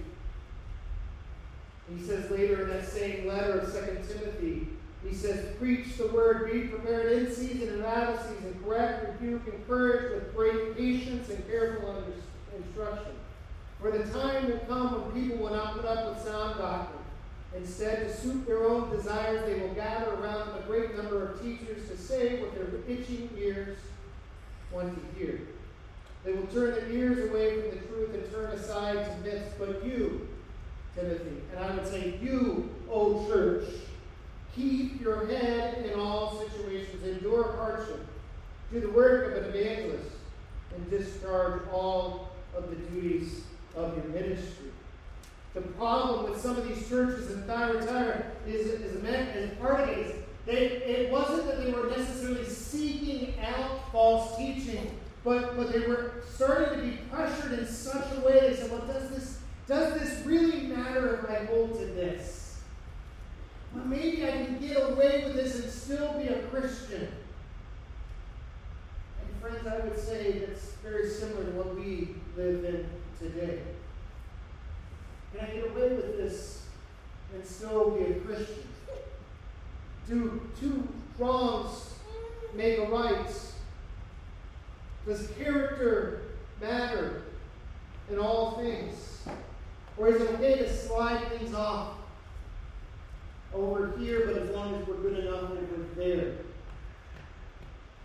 He 1.96 2.04
says 2.04 2.32
later 2.32 2.64
in 2.64 2.70
that 2.70 2.88
same 2.88 3.28
letter 3.28 3.60
of 3.60 3.72
2 3.72 3.80
Timothy, 4.08 4.68
he 5.08 5.14
says, 5.14 5.56
Preach 5.60 5.98
the 5.98 6.08
word, 6.08 6.52
be 6.52 6.68
prepared 6.68 7.12
in 7.12 7.34
season 7.34 7.70
and 7.70 7.84
out 7.84 8.14
of 8.14 8.22
season, 8.22 8.58
correct, 8.64 9.22
rebuke, 9.22 9.42
encourage 9.48 10.14
with 10.14 10.36
great 10.36 10.78
patience 10.78 11.30
and 11.30 11.46
careful 11.48 12.04
instruction. 12.56 13.12
For 13.82 13.92
the 13.92 14.06
time 14.12 14.50
will 14.50 14.60
come 14.60 15.12
when 15.12 15.24
people 15.24 15.44
will 15.44 15.54
not 15.54 15.76
put 15.76 15.86
up 15.86 16.16
with 16.16 16.24
sound 16.24 16.58
doctrine. 16.58 17.00
Instead, 17.56 18.08
to 18.08 18.16
suit 18.16 18.48
their 18.48 18.64
own 18.64 18.90
desires, 18.90 19.46
they 19.46 19.60
will 19.60 19.74
gather 19.76 20.14
around 20.14 20.58
a 20.58 20.64
great 20.66 20.96
number 20.96 21.28
of 21.28 21.42
teachers 21.42 21.88
to 21.90 21.98
say 21.98 22.42
what 22.42 22.56
their 22.56 22.68
itching 22.88 23.30
ears 23.38 23.78
want 24.74 24.96
to 24.96 25.20
hear. 25.20 25.42
They 26.24 26.34
will 26.34 26.48
turn 26.48 26.72
their 26.72 26.90
ears 26.90 27.30
away 27.30 27.62
from 27.62 27.72
the 27.72 27.86
truth 27.86 28.14
and 28.14 28.32
turn 28.32 28.52
aside 28.52 29.06
to 29.06 29.30
myths. 29.30 29.54
But 29.60 29.86
you, 29.86 30.28
Timothy, 30.96 31.42
and 31.52 31.64
I 31.64 31.76
would 31.76 31.88
say 31.88 32.18
you, 32.22 32.70
O 32.90 33.28
church, 33.28 33.66
keep 34.56 35.02
your 35.02 35.28
head 35.28 35.86
in 35.86 36.00
all 36.00 36.44
situations, 36.48 37.04
endure 37.04 37.54
hardship, 37.58 38.06
do 38.72 38.80
the 38.80 38.90
work 38.90 39.32
of 39.32 39.44
an 39.44 39.50
evangelist, 39.50 40.10
and 40.76 40.90
discharge 40.90 41.62
all 41.72 42.32
of 42.56 42.70
the 42.70 42.76
duties 42.76 43.42
of 43.76 43.96
your 43.98 44.06
ministry. 44.06 44.70
The 45.54 45.62
problem 45.62 46.32
with 46.32 46.42
some 46.42 46.58
of 46.58 46.68
these 46.68 46.88
churches 46.90 47.30
in 47.32 47.44
Thyatira 47.44 48.26
is, 48.48 48.68
is, 48.68 49.04
is 49.04 49.58
part 49.60 49.82
of 49.82 49.90
it 49.90 49.98
is 50.00 50.23
they, 50.46 50.56
it 50.56 51.12
wasn't 51.12 51.48
that 51.48 51.64
they 51.64 51.72
were 51.72 51.90
necessarily 51.90 52.46
seeking 52.46 53.36
out 53.40 53.92
false 53.92 54.36
teaching, 54.38 55.00
but, 55.24 55.56
but 55.56 55.72
they 55.72 55.88
were 55.88 56.24
starting 56.34 56.80
to 56.80 56.86
be 56.86 56.98
pressured 57.10 57.60
in 57.60 57.66
such 57.66 58.06
a 58.18 58.20
way 58.22 58.40
they 58.42 58.56
said, 58.56 58.72
well, 58.72 58.82
does 58.82 59.10
this, 59.10 59.40
does 59.68 60.00
this 60.00 60.26
really 60.26 60.64
matter 60.64 61.16
if 61.24 61.30
I 61.30 61.46
hold 61.46 61.80
to 61.80 61.86
this? 61.86 62.62
Well, 63.74 63.86
maybe 63.86 64.26
I 64.26 64.32
can 64.32 64.60
get 64.60 64.78
away 64.78 65.24
with 65.24 65.36
this 65.36 65.64
and 65.64 65.72
still 65.72 66.14
be 66.14 66.28
a 66.28 66.40
Christian. 66.44 67.08
And 69.22 69.42
friends, 69.42 69.66
I 69.66 69.80
would 69.80 69.98
say 69.98 70.40
that's 70.40 70.74
very 70.84 71.10
similar 71.10 71.46
to 71.46 71.52
what 71.52 71.76
we 71.76 72.16
live 72.36 72.66
in 72.66 72.86
today. 73.18 73.62
Can 75.34 75.46
I 75.46 75.54
get 75.54 75.70
away 75.70 75.90
with 75.90 76.18
this 76.18 76.66
and 77.34 77.46
still 77.46 77.92
be 77.92 78.04
a 78.04 78.16
Christian? 78.16 78.73
Do 80.08 80.42
two 80.60 80.88
wrongs 81.18 81.96
make 82.54 82.80
a 82.80 82.86
right? 82.86 83.28
Does 85.06 85.28
character 85.38 86.22
matter 86.62 87.24
in 88.10 88.20
all 88.20 88.58
things? 88.58 89.26
Or 89.98 90.10
is 90.10 90.22
it 90.22 90.30
okay 90.32 90.58
to 90.58 90.76
slide 90.76 91.22
things 91.30 91.54
off 91.54 91.94
over 93.54 93.94
here, 93.98 94.24
but 94.26 94.42
as 94.42 94.50
long 94.50 94.76
as 94.76 94.88
we're 94.88 94.96
good 94.96 95.20
enough 95.20 95.50
when 95.50 95.68
we're 95.70 96.04
there? 96.04 96.34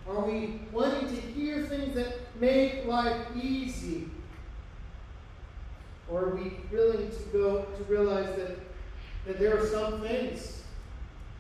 Are 0.09 0.25
we 0.25 0.61
wanting 0.73 1.09
to 1.09 1.21
hear 1.21 1.65
things 1.67 1.95
that 1.95 2.15
make 2.41 2.87
life 2.87 3.27
easy? 3.41 4.09
Or 6.09 6.27
are 6.27 6.35
we 6.35 6.61
willing 6.73 7.11
to 7.11 7.23
go 7.33 7.63
to 7.63 7.85
realize 7.85 8.35
that, 8.37 8.59
that 9.27 9.39
there 9.39 9.59
are 9.59 9.67
some 9.67 10.01
things 10.01 10.63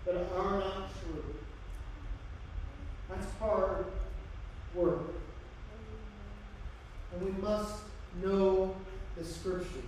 that 0.08 0.26
are 0.36 0.58
not 0.58 0.90
true? 1.00 1.34
That's 3.08 3.26
hard 3.38 3.86
work. 4.74 5.14
And 7.12 7.22
we 7.22 7.42
must 7.42 7.74
know 8.22 8.74
the 9.16 9.24
Scripture. 9.24 9.82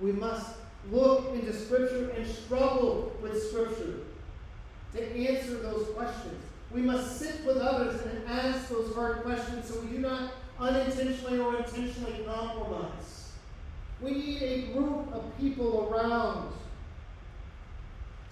We 0.00 0.12
must 0.12 0.56
look 0.90 1.34
into 1.34 1.52
Scripture 1.52 2.10
and 2.10 2.26
struggle 2.26 3.16
with 3.20 3.42
Scripture 3.42 4.00
to 4.94 5.16
answer 5.16 5.58
those 5.58 5.88
questions. 5.94 6.42
We 6.70 6.82
must 6.82 7.18
sit 7.18 7.44
with 7.44 7.58
others 7.58 8.00
and 8.02 8.28
ask 8.28 8.68
those 8.68 8.94
hard 8.94 9.22
questions 9.22 9.68
so 9.68 9.80
we 9.80 9.88
do 9.88 9.98
not 9.98 10.32
unintentionally 10.60 11.38
or 11.38 11.56
intentionally 11.56 12.24
compromise. 12.26 13.32
We 14.00 14.12
need 14.12 14.42
a 14.42 14.62
group 14.72 15.12
of 15.12 15.24
people 15.38 15.88
around 15.90 16.52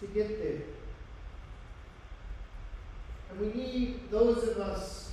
to 0.00 0.06
get 0.08 0.42
there. 0.42 0.62
And 3.30 3.40
we 3.40 3.60
need 3.60 4.10
those 4.10 4.48
of 4.48 4.58
us 4.58 5.12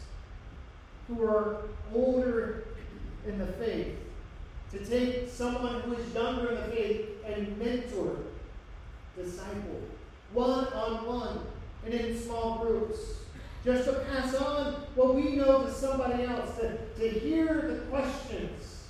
who 1.08 1.24
are 1.24 1.64
older 1.94 2.66
in 3.28 3.38
the 3.38 3.48
faith 3.48 3.96
to 4.72 4.86
take 4.86 5.30
someone 5.30 5.82
who 5.82 5.94
is 5.94 6.14
younger 6.14 6.50
in 6.50 6.56
the 6.56 6.76
faith 6.76 7.10
and 7.26 7.58
mentor, 7.58 8.18
disciple, 9.16 9.82
one 10.34 10.66
on 10.68 11.06
one, 11.06 11.40
and 11.86 11.94
in 11.94 12.20
small 12.20 12.66
groups 12.66 13.00
just 13.64 13.86
to 13.86 13.94
pass 13.94 14.36
on 14.36 14.74
what 14.96 15.16
we 15.16 15.36
know 15.36 15.64
to 15.64 15.72
somebody 15.72 16.24
else, 16.24 16.58
to, 16.58 16.78
to 17.00 17.20
hear 17.20 17.62
the 17.62 17.78
questions. 17.90 18.88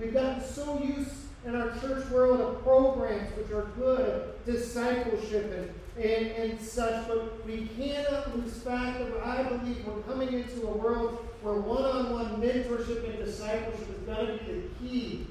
We've 0.00 0.14
gotten 0.14 0.42
so 0.42 0.82
used 0.82 1.25
in 1.46 1.54
our 1.54 1.70
church 1.78 2.08
world 2.10 2.40
of 2.40 2.62
programs 2.62 3.30
which 3.36 3.50
are 3.52 3.68
good, 3.76 4.00
of 4.00 4.44
discipleship 4.44 5.72
and, 5.96 6.04
and, 6.04 6.26
and 6.32 6.60
such, 6.60 7.06
but 7.06 7.46
we 7.46 7.68
cannot 7.78 8.36
lose 8.36 8.54
fact 8.54 8.98
that 8.98 9.24
I 9.24 9.44
believe 9.44 9.86
we're 9.86 10.02
coming 10.02 10.32
into 10.32 10.66
a 10.66 10.76
world 10.76 11.24
where 11.42 11.54
one-on-one 11.54 12.42
mentorship 12.42 13.08
and 13.08 13.24
discipleship 13.24 13.88
is 13.96 14.06
going 14.06 14.38
to 14.38 14.44
be 14.44 14.52
the 14.52 14.68
key 14.80 15.26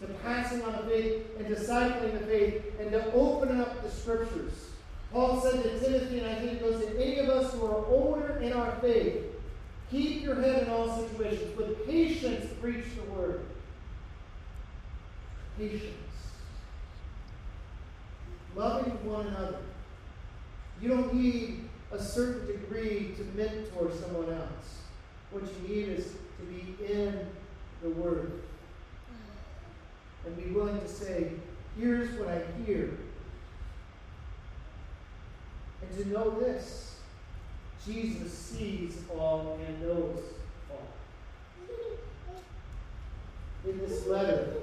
to 0.00 0.06
passing 0.24 0.62
on 0.62 0.72
the 0.72 0.90
faith 0.90 1.26
and 1.38 1.46
discipling 1.46 2.18
the 2.18 2.26
faith 2.26 2.62
and 2.80 2.90
to 2.90 3.12
open 3.12 3.60
up 3.60 3.82
the 3.82 3.90
scriptures. 3.90 4.52
Paul 5.12 5.40
said 5.40 5.62
to 5.62 5.78
Timothy, 5.78 6.20
and 6.20 6.28
I 6.28 6.34
think 6.36 6.52
it 6.54 6.60
goes 6.60 6.82
to 6.84 7.02
any 7.02 7.18
of 7.18 7.28
us 7.28 7.52
who 7.52 7.66
are 7.66 7.84
older 7.86 8.38
in 8.38 8.52
our 8.52 8.72
faith, 8.76 9.24
keep 9.90 10.22
your 10.22 10.40
head 10.40 10.64
in 10.64 10.70
all 10.70 11.06
situations. 11.06 11.56
With 11.56 11.86
patience, 11.86 12.46
preach 12.60 12.84
the 12.96 13.12
word. 13.12 13.46
Patience. 15.58 15.92
Loving 18.54 18.92
one 19.04 19.26
another. 19.26 19.58
You 20.80 20.88
don't 20.88 21.14
need 21.14 21.68
a 21.92 22.02
certain 22.02 22.46
degree 22.46 23.14
to 23.16 23.24
mentor 23.34 23.90
someone 24.00 24.32
else. 24.32 24.82
What 25.30 25.42
you 25.44 25.68
need 25.68 25.88
is 25.88 26.04
to 26.38 26.42
be 26.44 26.92
in 26.92 27.26
the 27.82 27.90
Word. 27.90 28.42
And 30.24 30.36
be 30.36 30.50
willing 30.50 30.80
to 30.80 30.88
say, 30.88 31.32
here's 31.78 32.18
what 32.18 32.28
I 32.28 32.42
hear. 32.64 32.90
And 35.82 35.98
to 35.98 36.08
know 36.10 36.30
this 36.30 36.96
Jesus 37.86 38.32
sees 38.32 38.98
all 39.16 39.58
and 39.64 39.82
knows 39.82 40.18
all. 40.70 40.88
In 43.64 43.78
this 43.78 44.06
letter, 44.06 44.54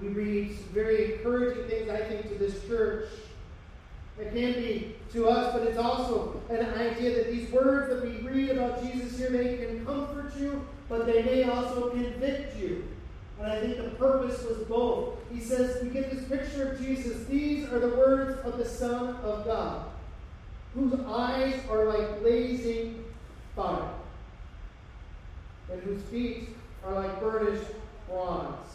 we 0.00 0.08
read 0.08 0.56
some 0.56 0.68
very 0.68 1.14
encouraging 1.14 1.64
things, 1.64 1.90
I 1.90 1.98
think, 1.98 2.28
to 2.28 2.34
this 2.36 2.66
church. 2.66 3.08
It 4.18 4.32
can 4.32 4.52
be 4.54 4.96
to 5.12 5.28
us, 5.28 5.52
but 5.52 5.66
it's 5.66 5.78
also 5.78 6.40
an 6.50 6.66
idea 6.74 7.14
that 7.16 7.30
these 7.30 7.50
words 7.50 7.88
that 7.88 8.04
we 8.04 8.26
read 8.28 8.50
about 8.50 8.82
Jesus 8.82 9.18
here, 9.18 9.30
they 9.30 9.56
can 9.56 9.84
comfort 9.84 10.32
you, 10.38 10.66
but 10.88 11.06
they 11.06 11.22
may 11.22 11.44
also 11.44 11.90
convict 11.90 12.56
you. 12.56 12.84
And 13.38 13.50
I 13.50 13.60
think 13.60 13.78
the 13.78 13.90
purpose 13.90 14.42
was 14.44 14.58
both. 14.68 15.16
He 15.32 15.40
says, 15.40 15.82
we 15.82 15.88
get 15.88 16.10
this 16.10 16.24
picture 16.28 16.72
of 16.72 16.80
Jesus. 16.80 17.24
These 17.24 17.66
are 17.72 17.78
the 17.78 17.96
words 17.96 18.38
of 18.44 18.58
the 18.58 18.66
Son 18.66 19.16
of 19.16 19.46
God, 19.46 19.86
whose 20.74 21.00
eyes 21.06 21.54
are 21.70 21.86
like 21.86 22.20
blazing 22.20 23.02
fire, 23.56 23.88
and 25.72 25.82
whose 25.82 26.02
feet 26.04 26.50
are 26.84 26.94
like 26.94 27.18
burnished 27.20 27.70
bronze. 28.10 28.68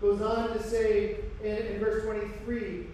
Goes 0.00 0.20
on 0.20 0.52
to 0.52 0.62
say 0.62 1.16
in, 1.42 1.56
in 1.56 1.80
verse 1.80 2.04
23 2.04 2.86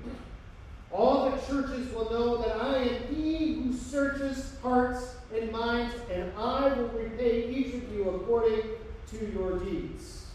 All 0.92 1.30
the 1.30 1.37
churches 1.38 1.92
will 1.92 2.11
know 2.11 2.37
that 2.42 2.56
I 2.56 2.78
am 2.78 3.14
he 3.14 3.54
who 3.54 3.73
searches 3.73 4.54
hearts 4.62 5.16
and 5.35 5.50
minds, 5.50 5.94
and 6.11 6.32
I 6.38 6.73
will 6.75 6.88
repay 6.88 7.49
each 7.49 7.75
of 7.75 7.92
you 7.92 8.09
according 8.11 8.62
to 9.11 9.32
your 9.32 9.59
deeds. 9.59 10.26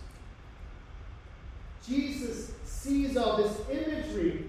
Jesus 1.88 2.52
sees 2.66 3.16
all 3.16 3.38
this 3.38 3.58
imagery. 3.70 4.46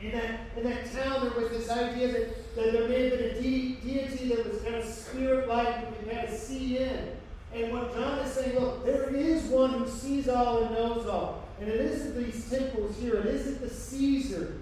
In 0.00 0.12
that, 0.12 0.40
in 0.56 0.62
that 0.64 0.90
town, 0.94 1.20
there 1.20 1.38
was 1.38 1.50
this 1.50 1.68
idea 1.68 2.08
that, 2.08 2.56
that 2.56 2.72
there 2.72 2.88
may 2.88 3.10
have 3.10 3.18
been 3.18 3.36
a 3.36 3.40
de- 3.40 3.76
deity 3.82 4.28
that 4.28 4.50
was 4.50 4.62
kind 4.62 4.76
of 4.76 4.84
spirit 4.84 5.46
like, 5.46 5.80
you 5.80 5.86
could 5.98 6.10
kind 6.10 6.26
of 6.26 6.34
see 6.34 6.78
in. 6.78 7.19
And 7.54 7.72
what 7.72 7.92
John 7.94 8.18
is 8.20 8.32
saying, 8.32 8.58
look, 8.58 8.84
there 8.86 9.14
is 9.14 9.44
one 9.44 9.70
who 9.70 9.88
sees 9.88 10.28
all 10.28 10.62
and 10.62 10.74
knows 10.74 11.06
all. 11.06 11.48
And 11.60 11.68
it 11.68 11.80
isn't 11.80 12.16
these 12.16 12.48
temples 12.48 12.96
here, 12.98 13.16
it 13.16 13.26
isn't 13.26 13.60
the 13.60 13.68
Caesar. 13.68 14.56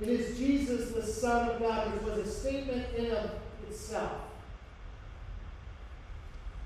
It 0.00 0.08
is 0.08 0.38
Jesus, 0.38 0.92
the 0.92 1.02
Son 1.02 1.50
of 1.50 1.60
God, 1.60 1.92
which 1.92 2.02
was 2.02 2.26
a 2.26 2.30
statement 2.30 2.86
in 2.96 3.10
of 3.10 3.30
itself. 3.68 4.12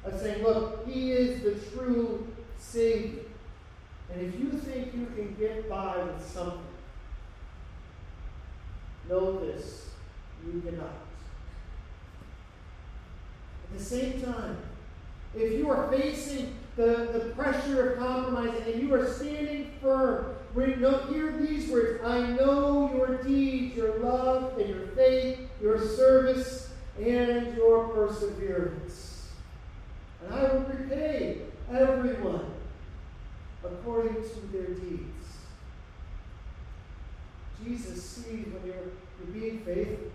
Of 0.04 0.20
saying, 0.20 0.42
look, 0.44 0.86
he 0.86 1.12
is 1.12 1.42
the 1.42 1.54
true 1.76 2.28
Savior. 2.58 3.22
And 4.12 4.22
if 4.22 4.38
you 4.38 4.50
think 4.50 4.94
you 4.94 5.06
can 5.16 5.34
get 5.34 5.68
by 5.68 5.96
with 6.04 6.24
something, 6.24 6.60
know 9.08 9.40
this, 9.40 9.88
you 10.46 10.60
cannot. 10.60 10.92
At 13.72 13.78
the 13.78 13.84
same 13.84 14.22
time, 14.22 14.58
if 15.36 15.52
you 15.52 15.70
are 15.70 15.90
facing 15.90 16.54
the, 16.76 17.08
the 17.12 17.32
pressure 17.36 17.92
of 17.92 17.98
compromising 17.98 18.72
and 18.72 18.82
you 18.82 18.94
are 18.94 19.12
standing 19.12 19.70
firm, 19.80 20.34
hear 21.12 21.36
these 21.38 21.70
words 21.70 22.02
I 22.04 22.26
know 22.32 22.90
your 22.94 23.22
deeds, 23.22 23.76
your 23.76 23.98
love, 23.98 24.58
and 24.58 24.68
your 24.68 24.86
faith, 24.88 25.40
your 25.60 25.80
service, 25.80 26.70
and 27.00 27.56
your 27.56 27.88
perseverance. 27.88 29.30
And 30.22 30.34
I 30.34 30.42
will 30.52 30.60
repay 30.60 31.42
everyone 31.72 32.46
according 33.64 34.14
to 34.14 34.40
their 34.52 34.68
deeds. 34.68 35.10
Jesus 37.64 38.02
sees 38.02 38.46
when 38.46 38.66
you're, 38.66 38.74
you're 38.74 39.32
being 39.32 39.60
faithful. 39.64 40.10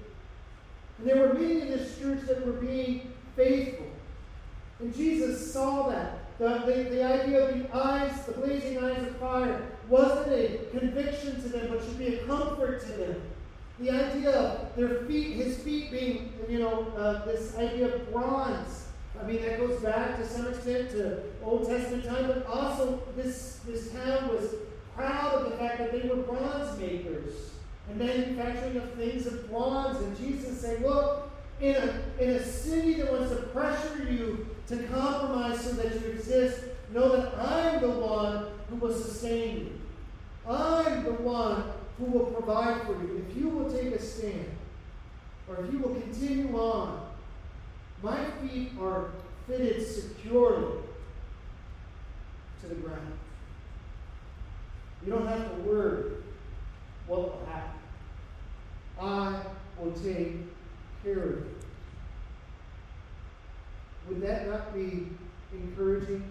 And 0.97 1.07
there 1.07 1.17
were 1.17 1.33
many 1.33 1.61
in 1.61 1.67
this 1.69 1.97
church 1.97 2.21
that 2.27 2.45
were 2.45 2.53
being 2.53 3.11
faithful. 3.35 3.87
And 4.79 4.95
Jesus 4.95 5.53
saw 5.53 5.89
that. 5.89 6.37
The, 6.39 6.63
the, 6.65 6.89
the 6.89 7.03
idea 7.03 7.49
of 7.49 7.59
the 7.59 7.75
eyes, 7.75 8.25
the 8.25 8.31
blazing 8.31 8.77
eyes 8.77 9.05
of 9.05 9.17
fire, 9.17 9.61
wasn't 9.89 10.31
a 10.31 10.59
conviction 10.71 11.41
to 11.41 11.49
them, 11.49 11.67
but 11.69 11.83
should 11.83 11.99
be 11.99 12.15
a 12.15 12.25
comfort 12.25 12.81
to 12.85 12.91
them. 12.93 13.21
The 13.79 13.91
idea 13.91 14.31
of 14.31 14.75
their 14.75 15.03
feet, 15.03 15.35
his 15.35 15.57
feet 15.57 15.91
being, 15.91 16.33
you 16.47 16.59
know, 16.59 16.87
uh, 16.97 17.25
this 17.25 17.57
idea 17.57 17.93
of 17.93 18.11
bronze. 18.11 18.85
I 19.21 19.27
mean, 19.27 19.41
that 19.41 19.57
goes 19.57 19.81
back 19.81 20.17
to 20.17 20.25
some 20.25 20.47
extent 20.47 20.91
to 20.91 21.23
Old 21.43 21.67
Testament 21.67 22.05
time, 22.05 22.27
but 22.27 22.45
also 22.45 23.03
this, 23.17 23.59
this 23.65 23.91
town 23.91 24.29
was 24.29 24.55
proud 24.95 25.33
of 25.33 25.51
the 25.51 25.57
fact 25.57 25.79
that 25.79 25.91
they 25.91 26.07
were 26.07 26.17
bronze 26.17 26.79
makers 26.79 27.33
and 27.89 27.97
manufacturing 27.97 28.77
of 28.77 28.93
things 28.93 29.27
of 29.27 29.49
bronze. 29.49 29.99
And 30.01 30.17
Jesus 30.17 30.61
saying, 30.61 30.83
look, 30.83 31.29
in 31.59 31.75
a, 31.75 32.01
in 32.19 32.29
a 32.29 32.43
city 32.43 32.93
that 32.95 33.11
wants 33.11 33.31
to 33.31 33.37
pressure 33.47 34.09
you 34.09 34.47
to 34.69 34.77
compromise 34.83 35.61
so 35.61 35.71
that 35.71 35.99
you 35.99 36.11
exist, 36.11 36.63
know 36.93 37.15
that 37.15 37.33
I'm 37.39 37.81
the 37.81 37.89
one 37.89 38.45
who 38.69 38.75
will 38.75 38.93
sustain 38.93 39.57
you. 39.57 39.71
I'm 40.47 41.03
the 41.03 41.13
one 41.13 41.63
who 41.97 42.05
will 42.05 42.27
provide 42.27 42.83
for 42.83 42.93
you. 42.93 43.25
If 43.27 43.35
you 43.35 43.49
will 43.49 43.71
take 43.71 43.93
a 43.93 44.01
stand, 44.01 44.51
or 45.47 45.65
if 45.65 45.73
you 45.73 45.79
will 45.79 45.95
continue 45.95 46.55
on, 46.55 47.07
my 48.03 48.23
feet 48.41 48.71
are 48.79 49.09
fitted 49.47 49.85
securely 49.85 50.83
to 52.61 52.67
the 52.67 52.75
ground. 52.75 53.13
You 55.03 55.13
don't 55.13 55.27
have 55.27 55.49
to 55.49 55.61
worry 55.63 56.11
what 57.07 57.19
will 57.21 57.45
happen. 57.47 57.79
I 59.01 59.41
will 59.79 59.93
take 59.93 60.33
care 61.03 61.23
of 61.23 61.29
you. 61.29 61.58
Would 64.09 64.21
that 64.21 64.47
not 64.47 64.73
be 64.73 65.07
encouraging 65.53 66.23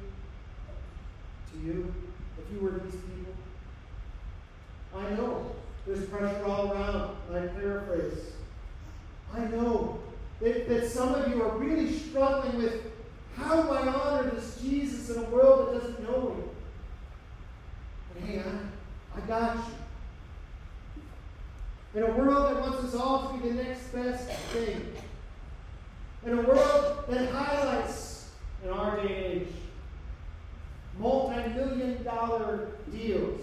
to 1.52 1.58
you 1.64 1.94
if 2.36 2.52
you 2.52 2.60
were 2.60 2.72
these 2.72 3.00
people? 3.00 3.34
I 4.96 5.10
know 5.10 5.52
there's 5.86 6.06
pressure 6.06 6.44
all 6.44 6.72
around, 6.72 7.16
I 7.32 7.46
paraphrase. 7.46 8.32
I 9.32 9.40
know 9.44 10.00
that, 10.40 10.68
that 10.68 10.90
some 10.90 11.14
of 11.14 11.28
you 11.30 11.40
are 11.42 11.56
really 11.56 11.96
struggling 11.96 12.58
with 12.58 12.82
how 13.36 13.62
do 13.62 13.70
I 13.70 13.86
honor 13.86 14.30
this 14.30 14.60
Jesus 14.60 15.14
in 15.14 15.22
a 15.22 15.26
world 15.28 15.68
that 15.68 15.80
doesn't 15.80 16.02
know 16.02 16.30
him? 16.30 16.48
But 18.12 18.22
hey, 18.24 18.40
I, 18.40 19.18
I 19.18 19.20
got 19.26 19.56
you. 19.56 19.62
In 21.94 22.02
a 22.02 22.12
world 22.12 22.56
that 22.56 22.60
wants 22.60 22.84
us 22.84 22.94
all 22.96 23.28
to 23.32 23.38
be 23.38 23.50
the 23.50 23.62
next 23.62 23.92
best 23.92 24.28
thing. 24.50 24.94
In 26.26 26.38
a 26.38 26.42
world 26.42 27.04
that 27.08 27.30
highlights, 27.30 28.30
in 28.64 28.70
our 28.70 28.96
day 28.96 29.02
and 29.02 29.42
age, 29.42 29.48
multi 30.98 31.48
million 31.50 32.02
dollar 32.02 32.72
deals. 32.90 33.40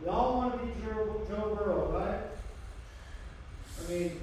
We 0.00 0.08
all 0.08 0.36
want 0.38 0.60
to 0.60 0.66
be 0.66 0.72
Joe, 0.82 1.20
Joe 1.28 1.54
Burrow, 1.54 1.92
right? 1.92 2.20
I 3.80 3.92
mean, 3.92 4.20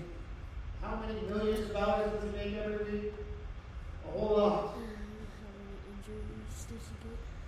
how 0.81 0.99
many 0.99 1.21
millions 1.21 1.69
of 1.69 1.73
dollars 1.73 2.11
does 2.13 2.23
he 2.23 2.37
make 2.37 2.57
every 2.57 2.91
week? 2.91 3.13
A 4.07 4.11
whole 4.17 4.37
lot. 4.37 4.75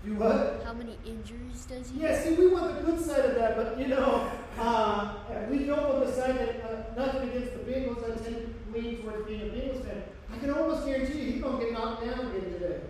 Do 0.05 0.15
what? 0.15 0.61
How 0.65 0.73
many 0.73 0.97
injuries 1.05 1.65
does 1.65 1.89
he? 1.89 2.01
Yeah, 2.01 2.21
see, 2.21 2.33
we 2.33 2.47
want 2.47 2.75
the 2.75 2.91
good 2.91 2.99
side 2.99 3.23
of 3.23 3.35
that, 3.35 3.55
but 3.55 3.79
you 3.79 3.87
know, 3.87 4.29
uh, 4.59 5.13
we 5.49 5.59
don't 5.59 5.81
want 5.81 6.05
the 6.05 6.11
side 6.11 6.37
that 6.39 6.61
uh, 6.65 6.99
nothing 6.99 7.29
against 7.29 7.53
the 7.53 7.59
Bengals. 7.59 8.03
I 8.03 8.21
tend 8.21 8.35
to 8.35 8.77
lean 8.77 9.01
towards 9.01 9.25
being 9.25 9.41
a 9.41 9.45
Bengals 9.45 9.85
fan. 9.85 10.03
I 10.33 10.37
can 10.39 10.49
almost 10.49 10.85
guarantee 10.85 11.19
you, 11.19 11.31
he's 11.31 11.41
gonna 11.41 11.63
get 11.63 11.71
knocked 11.71 12.03
down 12.05 12.19
again 12.19 12.51
today. 12.51 12.81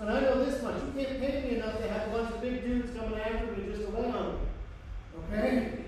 And 0.00 0.10
I 0.10 0.20
know 0.20 0.42
this 0.42 0.62
much: 0.62 0.76
you 0.76 1.04
can't 1.04 1.20
pay 1.20 1.42
me 1.42 1.56
enough 1.56 1.76
to 1.78 1.88
have 1.88 2.08
a 2.08 2.10
bunch 2.12 2.34
of 2.34 2.40
big 2.40 2.64
dudes 2.64 2.96
coming 2.96 3.20
after 3.20 3.52
me 3.52 3.66
just 3.66 3.82
to 3.82 3.90
lay 3.90 4.10
on 4.10 4.32
me. 4.32 4.38
Okay? 5.18 5.84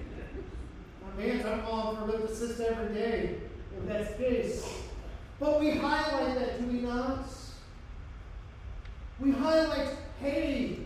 My 1.03 1.23
man's 1.23 1.47
I'm 1.47 1.63
calling 1.63 1.97
for 1.97 2.05
lift 2.05 2.33
assist 2.33 2.61
every 2.61 2.95
day, 2.95 3.39
if 3.75 3.89
that's 3.89 4.11
the 4.13 4.17
case. 4.23 4.69
But 5.41 5.59
we 5.59 5.71
highlight 5.71 6.39
that, 6.39 6.61
do 6.61 6.67
we 6.67 6.81
not? 6.81 7.27
We 9.18 9.33
highlight, 9.33 9.88
hey, 10.20 10.79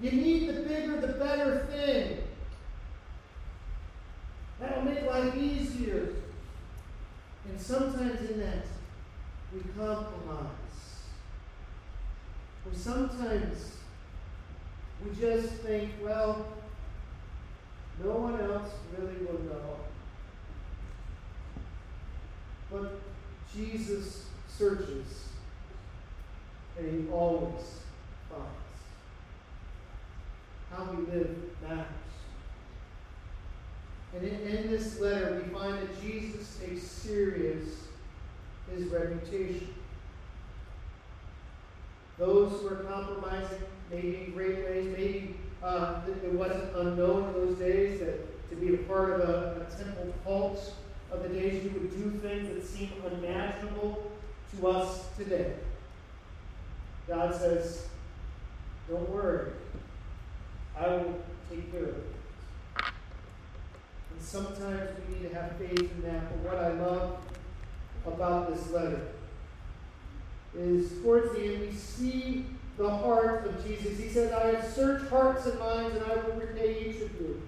you 0.00 0.12
need 0.12 0.48
the 0.48 0.60
bigger, 0.62 1.00
the 1.00 1.14
better 1.14 1.66
thing. 1.70 2.18
That'll 4.58 4.84
make 4.84 5.06
life 5.06 5.34
easier. 5.36 6.14
And 7.48 7.58
sometimes 7.58 8.20
in 8.30 8.40
that, 8.40 8.66
we 9.54 9.60
compromise. 9.76 10.50
Or 12.66 12.74
sometimes 12.74 13.76
we 15.02 15.18
just 15.18 15.48
think, 15.54 15.92
well, 16.02 16.46
no 18.04 18.10
one 18.10 18.40
else 18.40 18.70
really 18.96 19.24
will 19.24 19.40
know. 19.44 19.76
But 22.70 23.00
Jesus 23.54 24.26
searches 24.46 25.29
and 26.80 27.06
he 27.06 27.12
always 27.12 27.62
finds. 28.28 28.80
How 30.70 30.84
we 30.92 31.06
live 31.12 31.36
matters. 31.62 31.86
And 34.14 34.24
in, 34.24 34.34
in 34.40 34.70
this 34.70 34.98
letter, 35.00 35.42
we 35.44 35.52
find 35.52 35.78
that 35.78 36.02
Jesus 36.02 36.58
takes 36.60 36.82
serious 36.82 37.68
his 38.74 38.86
reputation. 38.86 39.68
those 42.20 42.60
who 42.60 42.68
are 42.68 42.84
compromising, 42.84 43.58
maybe 43.90 44.24
in 44.26 44.32
great 44.32 44.62
ways, 44.64 44.94
maybe 44.96 45.36
uh, 45.62 46.00
it 46.22 46.32
wasn't 46.34 46.76
unknown 46.76 47.28
in 47.28 47.32
those 47.32 47.58
days 47.58 47.98
that 48.00 48.50
to 48.50 48.56
be 48.56 48.74
a 48.74 48.78
part 48.78 49.12
of 49.12 49.28
a, 49.28 49.66
a 49.66 49.82
temple 49.82 50.12
cult 50.24 50.74
of 51.10 51.22
the 51.22 51.28
days, 51.30 51.64
you 51.64 51.70
would 51.70 51.90
do 51.90 52.10
things 52.18 52.48
that 52.48 52.64
seem 52.64 52.90
unimaginable 53.04 54.10
to 54.54 54.68
us 54.68 55.06
today. 55.16 55.54
God 57.10 57.34
says, 57.34 57.88
Don't 58.88 59.10
worry, 59.10 59.50
I 60.78 60.86
will 60.86 61.20
take 61.50 61.72
care 61.72 61.82
of 61.82 61.88
it. 61.88 62.06
And 62.76 64.22
sometimes 64.22 64.90
we 65.08 65.14
need 65.16 65.28
to 65.28 65.34
have 65.34 65.56
faith 65.56 65.90
in 65.90 66.02
that. 66.02 66.30
But 66.30 66.52
what 66.52 66.64
I 66.64 66.70
love 66.74 67.18
about 68.06 68.54
this 68.54 68.70
letter 68.70 69.08
is 70.56 71.02
towards 71.02 71.32
the 71.32 71.46
end, 71.46 71.60
we 71.62 71.72
see 71.72 72.46
the 72.78 72.88
heart 72.88 73.44
of 73.44 73.66
Jesus. 73.66 73.98
He 73.98 74.08
says, 74.08 74.32
I 74.32 74.54
have 74.54 74.72
searched 74.72 75.10
hearts 75.10 75.46
and 75.46 75.58
minds, 75.58 75.96
and 75.96 76.04
I 76.04 76.14
will 76.14 76.34
repay 76.34 76.90
each 76.90 77.02
of 77.02 77.12
you. 77.20 77.42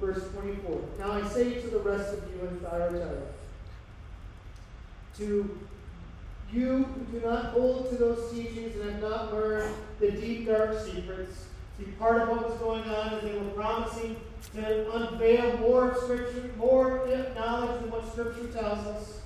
Verse 0.00 0.28
24. 0.32 0.80
Now 0.98 1.12
I 1.12 1.28
say 1.28 1.60
to 1.60 1.68
the 1.68 1.78
rest 1.78 2.12
of 2.12 2.24
you 2.28 2.48
in 2.48 2.58
Thyatira, 2.58 3.22
to 5.18 5.58
you 6.54 6.84
who 6.84 7.18
do 7.18 7.26
not 7.26 7.46
hold 7.46 7.90
to 7.90 7.96
those 7.96 8.32
teachings 8.32 8.76
and 8.76 8.92
have 8.92 9.02
not 9.02 9.32
learned 9.32 9.74
the 10.00 10.10
deep, 10.12 10.46
dark 10.46 10.78
secrets. 10.78 11.46
See, 11.78 11.86
part 11.98 12.22
of 12.22 12.28
what 12.28 12.48
was 12.48 12.58
going 12.58 12.84
on 12.84 13.14
is 13.14 13.24
they 13.24 13.38
were 13.38 13.50
promising 13.50 14.16
to 14.54 14.96
unveil 14.96 15.58
more 15.58 15.96
Scripture, 16.02 16.50
more 16.56 17.06
knowledge 17.34 17.80
than 17.80 17.90
what 17.90 18.10
Scripture 18.12 18.46
tells 18.46 18.86
us, 18.86 19.20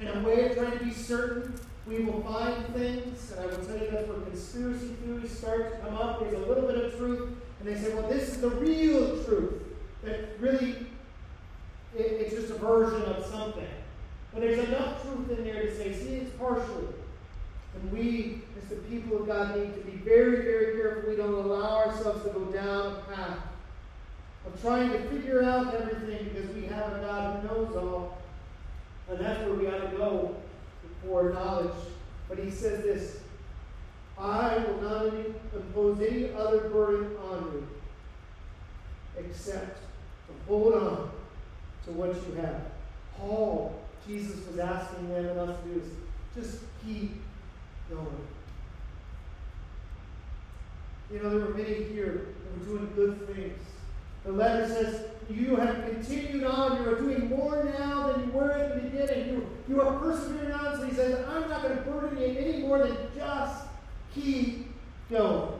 in 0.00 0.08
a 0.08 0.20
way 0.20 0.48
of 0.50 0.56
trying 0.56 0.78
to 0.78 0.84
be 0.84 0.92
certain 0.92 1.60
we 1.86 2.04
will 2.04 2.22
find 2.22 2.66
things, 2.68 3.32
and 3.32 3.40
I 3.40 3.46
will 3.46 3.64
tell 3.64 3.76
you 3.76 3.90
that's 3.90 4.08
where 4.08 4.20
conspiracy 4.20 4.94
theories 5.02 5.36
start 5.36 5.72
to 5.72 5.78
come 5.78 5.96
up. 5.96 6.20
There's 6.20 6.34
a 6.34 6.46
little 6.46 6.66
bit 6.66 6.84
of 6.84 6.96
truth, 6.96 7.30
and 7.58 7.68
they 7.68 7.80
say, 7.80 7.94
well, 7.94 8.08
this 8.08 8.28
is 8.28 8.40
the 8.40 8.50
real 8.50 9.24
truth. 9.24 9.62
That 10.04 10.38
really, 10.38 10.70
it, 11.96 12.00
it's 12.00 12.34
just 12.34 12.50
a 12.50 12.54
version 12.54 13.02
of 13.02 13.26
something. 13.26 13.66
But 14.32 14.42
there's 14.42 14.68
enough 14.68 15.02
truth 15.02 15.30
in 15.36 15.44
there 15.44 15.62
to 15.62 15.76
say, 15.76 15.92
see. 15.92 16.19
And 17.80 17.92
we, 17.92 18.42
as 18.60 18.68
the 18.68 18.76
people 18.76 19.22
of 19.22 19.26
God, 19.26 19.56
need 19.56 19.74
to 19.74 19.80
be 19.80 19.96
very, 19.98 20.42
very 20.42 20.76
careful 20.76 21.10
we 21.10 21.16
don't 21.16 21.32
allow 21.32 21.86
ourselves 21.86 22.22
to 22.24 22.30
go 22.30 22.44
down 22.46 22.92
a 22.92 23.14
path 23.14 23.38
of 24.46 24.60
trying 24.60 24.90
to 24.90 24.98
figure 25.08 25.42
out 25.42 25.74
everything 25.74 26.30
because 26.32 26.54
we 26.54 26.66
have 26.66 26.92
a 26.92 27.00
God 27.00 27.40
who 27.40 27.48
knows 27.48 27.76
all. 27.76 28.18
And 29.08 29.20
that's 29.20 29.40
where 29.40 29.54
we 29.54 29.66
ought 29.66 29.90
to 29.90 29.96
go 29.96 30.36
for 31.04 31.30
knowledge. 31.30 31.74
But 32.28 32.38
he 32.38 32.50
says 32.50 32.82
this 32.82 33.20
I 34.18 34.58
will 34.58 34.82
not 34.82 35.14
impose 35.54 36.00
any 36.00 36.32
other 36.34 36.68
burden 36.68 37.16
on 37.30 37.44
you 37.52 37.68
except 39.16 39.78
to 40.26 40.34
hold 40.46 40.74
on 40.74 41.10
to 41.86 41.92
what 41.92 42.14
you 42.14 42.34
have. 42.34 42.60
Paul, 43.16 43.80
Jesus 44.06 44.46
was 44.46 44.58
asking 44.58 45.08
them 45.08 45.26
and 45.26 45.38
us 45.40 45.58
to 45.62 45.68
do 45.68 45.80
is 45.80 45.88
just 46.34 46.62
keep 46.84 47.20
going. 47.90 48.26
You 51.12 51.18
know, 51.22 51.30
there 51.30 51.46
were 51.46 51.54
many 51.54 51.84
here 51.84 52.28
that 52.44 52.58
were 52.58 52.78
doing 52.78 52.92
good 52.94 53.34
things. 53.34 53.58
The 54.24 54.32
letter 54.32 54.68
says, 54.68 55.06
You 55.28 55.56
have 55.56 55.84
continued 55.86 56.44
on. 56.44 56.82
You 56.82 56.90
are 56.90 57.00
doing 57.00 57.28
more 57.28 57.64
now 57.78 58.12
than 58.12 58.26
you 58.26 58.32
were 58.32 58.52
at 58.52 58.74
the 58.74 58.88
beginning. 58.88 59.28
You, 59.28 59.46
you 59.68 59.82
are 59.82 59.98
persevering 59.98 60.52
on. 60.52 60.78
So 60.78 60.86
he 60.86 60.94
says, 60.94 61.26
I'm 61.28 61.48
not 61.48 61.62
going 61.62 61.76
to 61.76 61.82
burden 61.82 62.18
you 62.18 62.26
any 62.26 62.58
more 62.62 62.78
than 62.78 62.96
just 63.16 63.64
keep 64.14 64.68
going. 65.10 65.54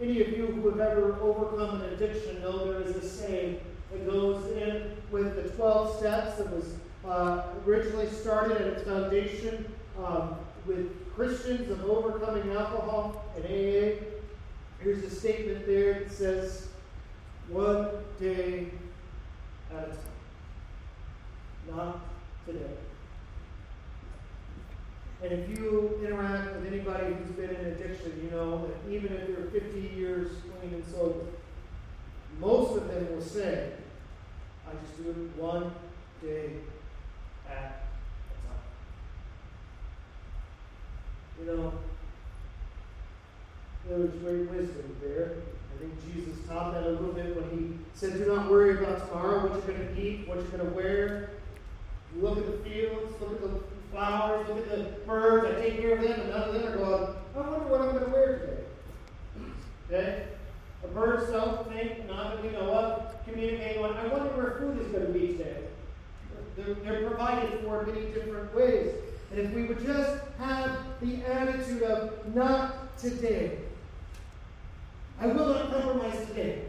Any 0.00 0.20
of 0.20 0.28
you 0.36 0.46
who 0.46 0.70
have 0.70 0.80
ever 0.80 1.18
overcome 1.20 1.80
an 1.80 1.92
addiction 1.92 2.40
know 2.42 2.72
there 2.72 2.82
is 2.82 2.96
a 2.96 3.08
saying 3.08 3.60
that 3.90 4.06
goes 4.06 4.44
in 4.52 4.96
with 5.10 5.36
the 5.36 5.48
12 5.56 5.98
steps 5.98 6.36
that 6.36 6.50
was 6.50 6.74
uh, 7.06 7.42
originally 7.66 8.08
started 8.10 8.56
at 8.56 8.66
its 8.66 8.82
foundation 8.82 9.66
um, 10.02 10.36
with 10.66 11.14
Christians 11.14 11.70
of 11.70 11.84
overcoming 11.84 12.50
alcohol 12.52 13.24
and 13.36 13.44
AA. 13.44 14.02
Here's 14.80 15.02
a 15.04 15.10
statement 15.10 15.66
there 15.66 16.00
that 16.00 16.12
says, 16.12 16.68
one 17.48 17.88
day 18.18 18.68
at 19.70 19.84
a 19.84 19.86
time. 19.86 19.98
Not 21.70 22.00
today. 22.46 22.74
And 25.22 25.32
if 25.32 25.48
you 25.48 25.98
interact 26.04 26.54
with 26.54 26.66
anybody 26.66 27.14
who's 27.14 27.30
been 27.30 27.50
in 27.50 27.66
addiction, 27.66 28.20
you 28.22 28.30
know 28.30 28.66
that 28.66 28.92
even 28.92 29.12
if 29.12 29.26
they're 29.26 29.60
50 29.60 29.80
years 29.96 30.32
clean 30.60 30.74
and 30.74 30.84
sober, 30.84 31.24
most 32.40 32.76
of 32.76 32.88
them 32.88 33.14
will 33.14 33.22
say, 33.22 33.70
I 34.68 34.72
just 34.84 35.02
do 35.02 35.10
it 35.10 35.40
one 35.40 35.72
day 36.22 36.56
at 37.48 37.86
a 38.28 38.48
time. 38.48 38.58
You 41.40 41.46
know, 41.46 41.72
there 43.88 43.98
was 43.98 44.10
great 44.22 44.50
wisdom 44.50 44.96
there. 45.02 45.32
I 45.74 45.80
think 45.80 45.92
Jesus 46.12 46.38
taught 46.48 46.72
that 46.74 46.84
a 46.84 46.90
little 46.90 47.12
bit 47.12 47.36
when 47.36 47.50
he 47.50 47.78
said, 47.94 48.14
Do 48.14 48.26
not 48.26 48.50
worry 48.50 48.82
about 48.82 49.08
tomorrow, 49.08 49.48
what 49.48 49.66
you're 49.66 49.76
going 49.76 49.94
to 49.94 50.00
eat, 50.00 50.28
what 50.28 50.38
you're 50.38 50.46
going 50.46 50.64
to 50.64 50.74
wear. 50.74 51.30
look 52.16 52.38
at 52.38 52.46
the 52.46 52.70
fields, 52.70 53.20
look 53.20 53.32
at 53.32 53.40
the 53.42 53.60
flowers, 53.90 54.48
look 54.48 54.70
at 54.70 54.70
the 54.70 54.84
birds. 55.06 55.46
I 55.46 55.60
take 55.60 55.80
care 55.80 55.96
of 55.96 56.02
them, 56.02 56.20
and 56.20 56.30
none 56.30 56.48
of 56.48 56.54
them 56.54 56.72
are 56.72 56.76
going, 56.76 57.16
I 57.34 57.38
wonder 57.38 57.66
what 57.66 57.80
I'm 57.80 57.92
going 57.92 58.04
to 58.04 58.10
wear 58.10 58.38
today. 58.38 58.62
Okay? 59.90 60.24
A 60.84 60.88
birds 60.88 61.30
don't 61.30 61.68
think, 61.68 62.06
not 62.06 62.36
that 62.36 62.42
we 62.42 62.50
know 62.50 62.72
of, 62.72 63.24
communicate 63.26 63.78
on, 63.78 63.96
I 63.96 64.06
wonder 64.06 64.30
where 64.30 64.58
food 64.58 64.80
is 64.80 64.88
going 64.88 65.06
to 65.06 65.12
be 65.12 65.36
today. 65.36 65.64
They're, 66.56 66.74
they're 66.74 67.08
provided 67.08 67.60
for 67.60 67.82
in 67.82 67.94
many 67.94 68.06
different 68.12 68.54
ways. 68.54 68.92
And 69.30 69.40
if 69.40 69.52
we 69.52 69.64
would 69.64 69.84
just 69.84 70.20
have 70.38 70.93
the 71.04 71.22
attitude 71.30 71.82
of 71.82 72.34
not 72.34 72.96
today, 72.98 73.58
I 75.20 75.26
will 75.26 75.48
not 75.48 75.70
compromise 75.70 76.26
today. 76.26 76.62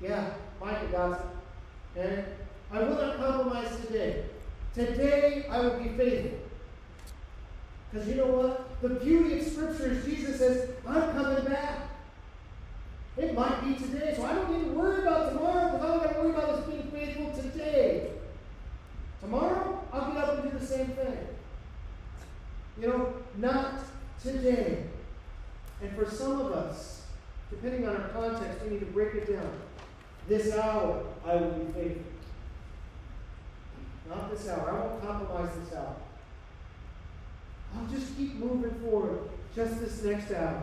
Yeah, 0.00 0.30
Micah 0.60 0.86
gossip. 0.90 1.36
Okay? 1.96 2.24
I 2.72 2.78
will 2.80 2.94
not 2.96 3.16
compromise 3.18 3.76
today. 3.86 4.24
Today 4.74 5.46
I 5.48 5.60
will 5.60 5.78
be 5.78 5.90
faithful. 5.90 6.38
Because 7.90 8.08
you 8.08 8.14
know 8.14 8.26
what? 8.26 8.80
The 8.80 8.88
beauty 8.88 9.40
of 9.40 9.46
Scripture 9.46 9.92
is 9.92 10.04
Jesus 10.04 10.38
says, 10.38 10.70
I'm 10.86 11.12
coming 11.12 11.44
back. 11.44 11.80
It 13.18 13.34
might 13.34 13.62
be 13.62 13.74
today, 13.74 14.14
so 14.16 14.24
I 14.24 14.34
don't 14.34 14.50
need 14.50 14.64
to 14.64 14.70
worry 14.70 15.02
about 15.02 15.28
tomorrow 15.28 15.70
because 15.70 15.86
all 15.86 16.00
I 16.00 16.04
got 16.04 16.14
to 16.14 16.20
worry 16.20 16.30
about 16.30 16.58
is 16.58 16.64
being 16.64 16.90
faithful 16.90 17.42
today. 17.42 18.12
Tomorrow, 19.20 19.84
I'll 19.92 20.12
get 20.12 20.24
up 20.24 20.42
and 20.42 20.50
do 20.50 20.58
the 20.58 20.66
same 20.66 20.88
thing. 20.88 21.18
You 22.80 22.88
know, 22.88 23.14
not 23.36 23.74
today. 24.20 24.84
And 25.80 25.94
for 25.94 26.10
some 26.10 26.40
of 26.40 26.52
us, 26.52 27.02
depending 27.50 27.86
on 27.86 27.96
our 27.96 28.08
context, 28.08 28.64
we 28.64 28.70
need 28.70 28.80
to 28.80 28.86
break 28.86 29.14
it 29.14 29.32
down. 29.32 29.52
This 30.28 30.54
hour, 30.54 31.04
I 31.26 31.36
will 31.36 31.50
be 31.50 31.72
faithful. 31.72 32.02
Not 34.08 34.30
this 34.30 34.48
hour. 34.48 34.70
I 34.70 34.86
won't 34.86 35.02
compromise 35.02 35.50
this 35.58 35.74
hour. 35.76 35.96
I'll 37.76 37.86
just 37.86 38.16
keep 38.16 38.34
moving 38.34 38.74
forward 38.80 39.20
just 39.54 39.80
this 39.80 40.02
next 40.04 40.32
hour. 40.32 40.62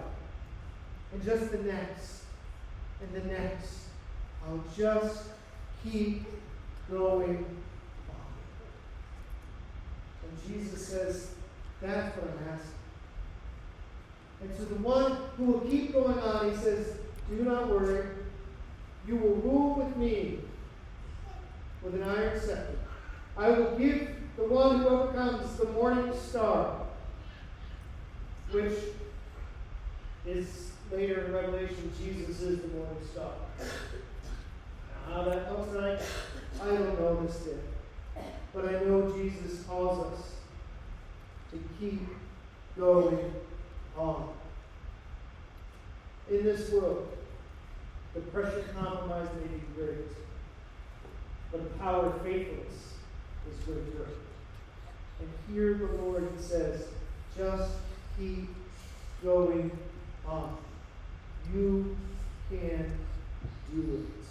And 1.12 1.24
just 1.24 1.52
the 1.52 1.58
next. 1.60 2.24
And 3.02 3.14
the 3.14 3.28
next. 3.28 3.76
I'll 4.48 4.64
just 4.78 5.24
keep 5.84 6.26
going 6.90 7.46
on. 8.10 8.34
And 10.24 10.48
Jesus 10.48 10.88
says, 10.88 11.32
that's 11.82 12.16
what 12.18 12.30
I'm 12.30 12.54
asking. 12.54 12.80
And 14.42 14.56
to 14.58 14.66
the 14.74 14.82
one 14.82 15.18
who 15.38 15.46
will 15.46 15.60
keep 15.62 15.94
going 15.94 16.18
on, 16.20 16.52
he 16.52 16.58
says, 16.58 16.98
Do 17.30 17.44
not 17.44 17.70
worry. 17.70 18.06
You 19.10 19.16
will 19.16 19.36
rule 19.38 19.74
with 19.74 19.98
me 19.98 20.38
with 21.82 21.96
an 21.96 22.04
iron 22.04 22.40
scepter. 22.40 22.78
I 23.36 23.50
will 23.50 23.76
give 23.76 24.08
the 24.38 24.44
one 24.44 24.82
who 24.82 24.88
overcomes 24.88 25.58
the 25.58 25.66
morning 25.72 26.14
star, 26.16 26.82
which 28.52 28.78
is 30.28 30.74
later 30.92 31.26
in 31.26 31.34
Revelation, 31.34 31.92
Jesus 31.98 32.40
is 32.42 32.60
the 32.60 32.68
morning 32.68 32.98
star. 33.12 33.32
Now, 35.08 35.16
how 35.16 35.24
that 35.24 35.58
looks 35.58 35.74
like, 35.74 36.02
I 36.62 36.76
don't 36.76 37.00
know 37.00 37.26
this 37.26 37.38
day. 37.38 38.24
But 38.54 38.66
I 38.66 38.84
know 38.84 39.12
Jesus 39.18 39.64
calls 39.64 40.14
us 40.14 40.34
to 41.52 41.60
keep 41.80 42.02
going 42.78 43.34
on. 43.98 44.30
In 46.30 46.44
this 46.44 46.70
world, 46.70 47.08
the 48.14 48.22
pressure 48.22 48.60
of 48.60 48.74
compromise 48.76 49.28
may 49.36 49.58
be 49.58 49.64
great, 49.76 50.08
but 51.52 51.64
the 51.64 51.80
power 51.80 52.08
of 52.08 52.22
faithfulness 52.22 52.96
is 53.50 53.64
greater. 53.66 54.10
And 55.20 55.30
hear 55.52 55.74
the 55.76 56.02
Lord, 56.02 56.28
says, 56.40 56.88
just 57.38 57.72
keep 58.18 58.50
going 59.24 59.72
on. 60.26 60.58
You 61.54 61.98
can 62.50 62.92
do 63.72 63.82
it. 63.82 64.26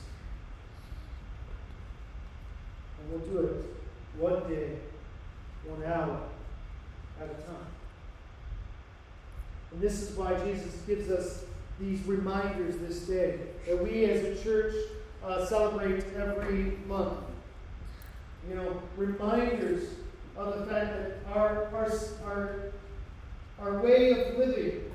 And 3.00 3.10
we'll 3.10 3.20
do 3.20 3.46
it 3.46 3.64
one 4.18 4.48
day, 4.48 4.78
one 5.66 5.84
hour 5.84 6.20
at 7.20 7.26
a 7.26 7.42
time. 7.42 7.66
And 9.72 9.80
this 9.80 10.02
is 10.02 10.16
why 10.16 10.34
Jesus 10.44 10.74
gives 10.86 11.10
us 11.10 11.44
these 11.80 12.02
reminders 12.04 12.76
this 12.78 13.00
day 13.00 13.38
that 13.66 13.82
we 13.82 14.04
as 14.06 14.24
a 14.24 14.42
church 14.42 14.74
uh, 15.24 15.44
celebrate 15.46 16.04
every 16.16 16.76
month. 16.86 17.18
You 18.48 18.56
know, 18.56 18.82
reminders 18.96 19.84
of 20.36 20.58
the 20.58 20.66
fact 20.66 20.92
that 20.92 21.16
our, 21.34 21.66
our, 21.74 21.92
our, 22.24 22.56
our 23.60 23.80
way 23.80 24.10
of 24.10 24.38
living 24.38 24.90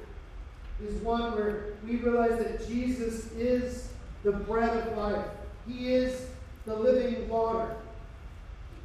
is 0.84 0.96
one 1.02 1.36
where 1.36 1.74
we 1.86 1.98
realize 1.98 2.38
that 2.40 2.68
Jesus 2.68 3.32
is 3.34 3.90
the 4.24 4.32
bread 4.32 4.76
of 4.76 4.98
life. 4.98 5.26
He 5.68 5.94
is 5.94 6.28
the 6.66 6.76
living 6.76 7.28
water. 7.30 7.76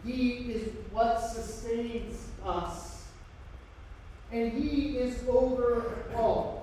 He 0.04 0.30
is 0.52 0.72
what 0.92 1.20
sustains 1.20 2.26
us. 2.44 3.04
And 4.32 4.52
He 4.52 4.98
is 4.98 5.24
over 5.28 5.94
all. 6.14 6.57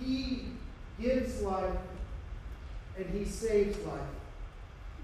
He 0.00 0.46
gives 1.00 1.42
life 1.42 1.78
and 2.96 3.06
He 3.06 3.24
saves 3.24 3.78
life. 3.84 4.00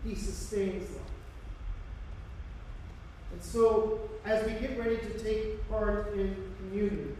He 0.04 0.14
sustains 0.14 0.90
life. 0.90 1.00
And 3.32 3.42
so, 3.42 4.00
as 4.24 4.44
we 4.46 4.52
get 4.52 4.78
ready 4.78 4.96
to 4.96 5.18
take 5.18 5.68
part 5.68 6.12
in 6.14 6.36
communion, 6.58 7.16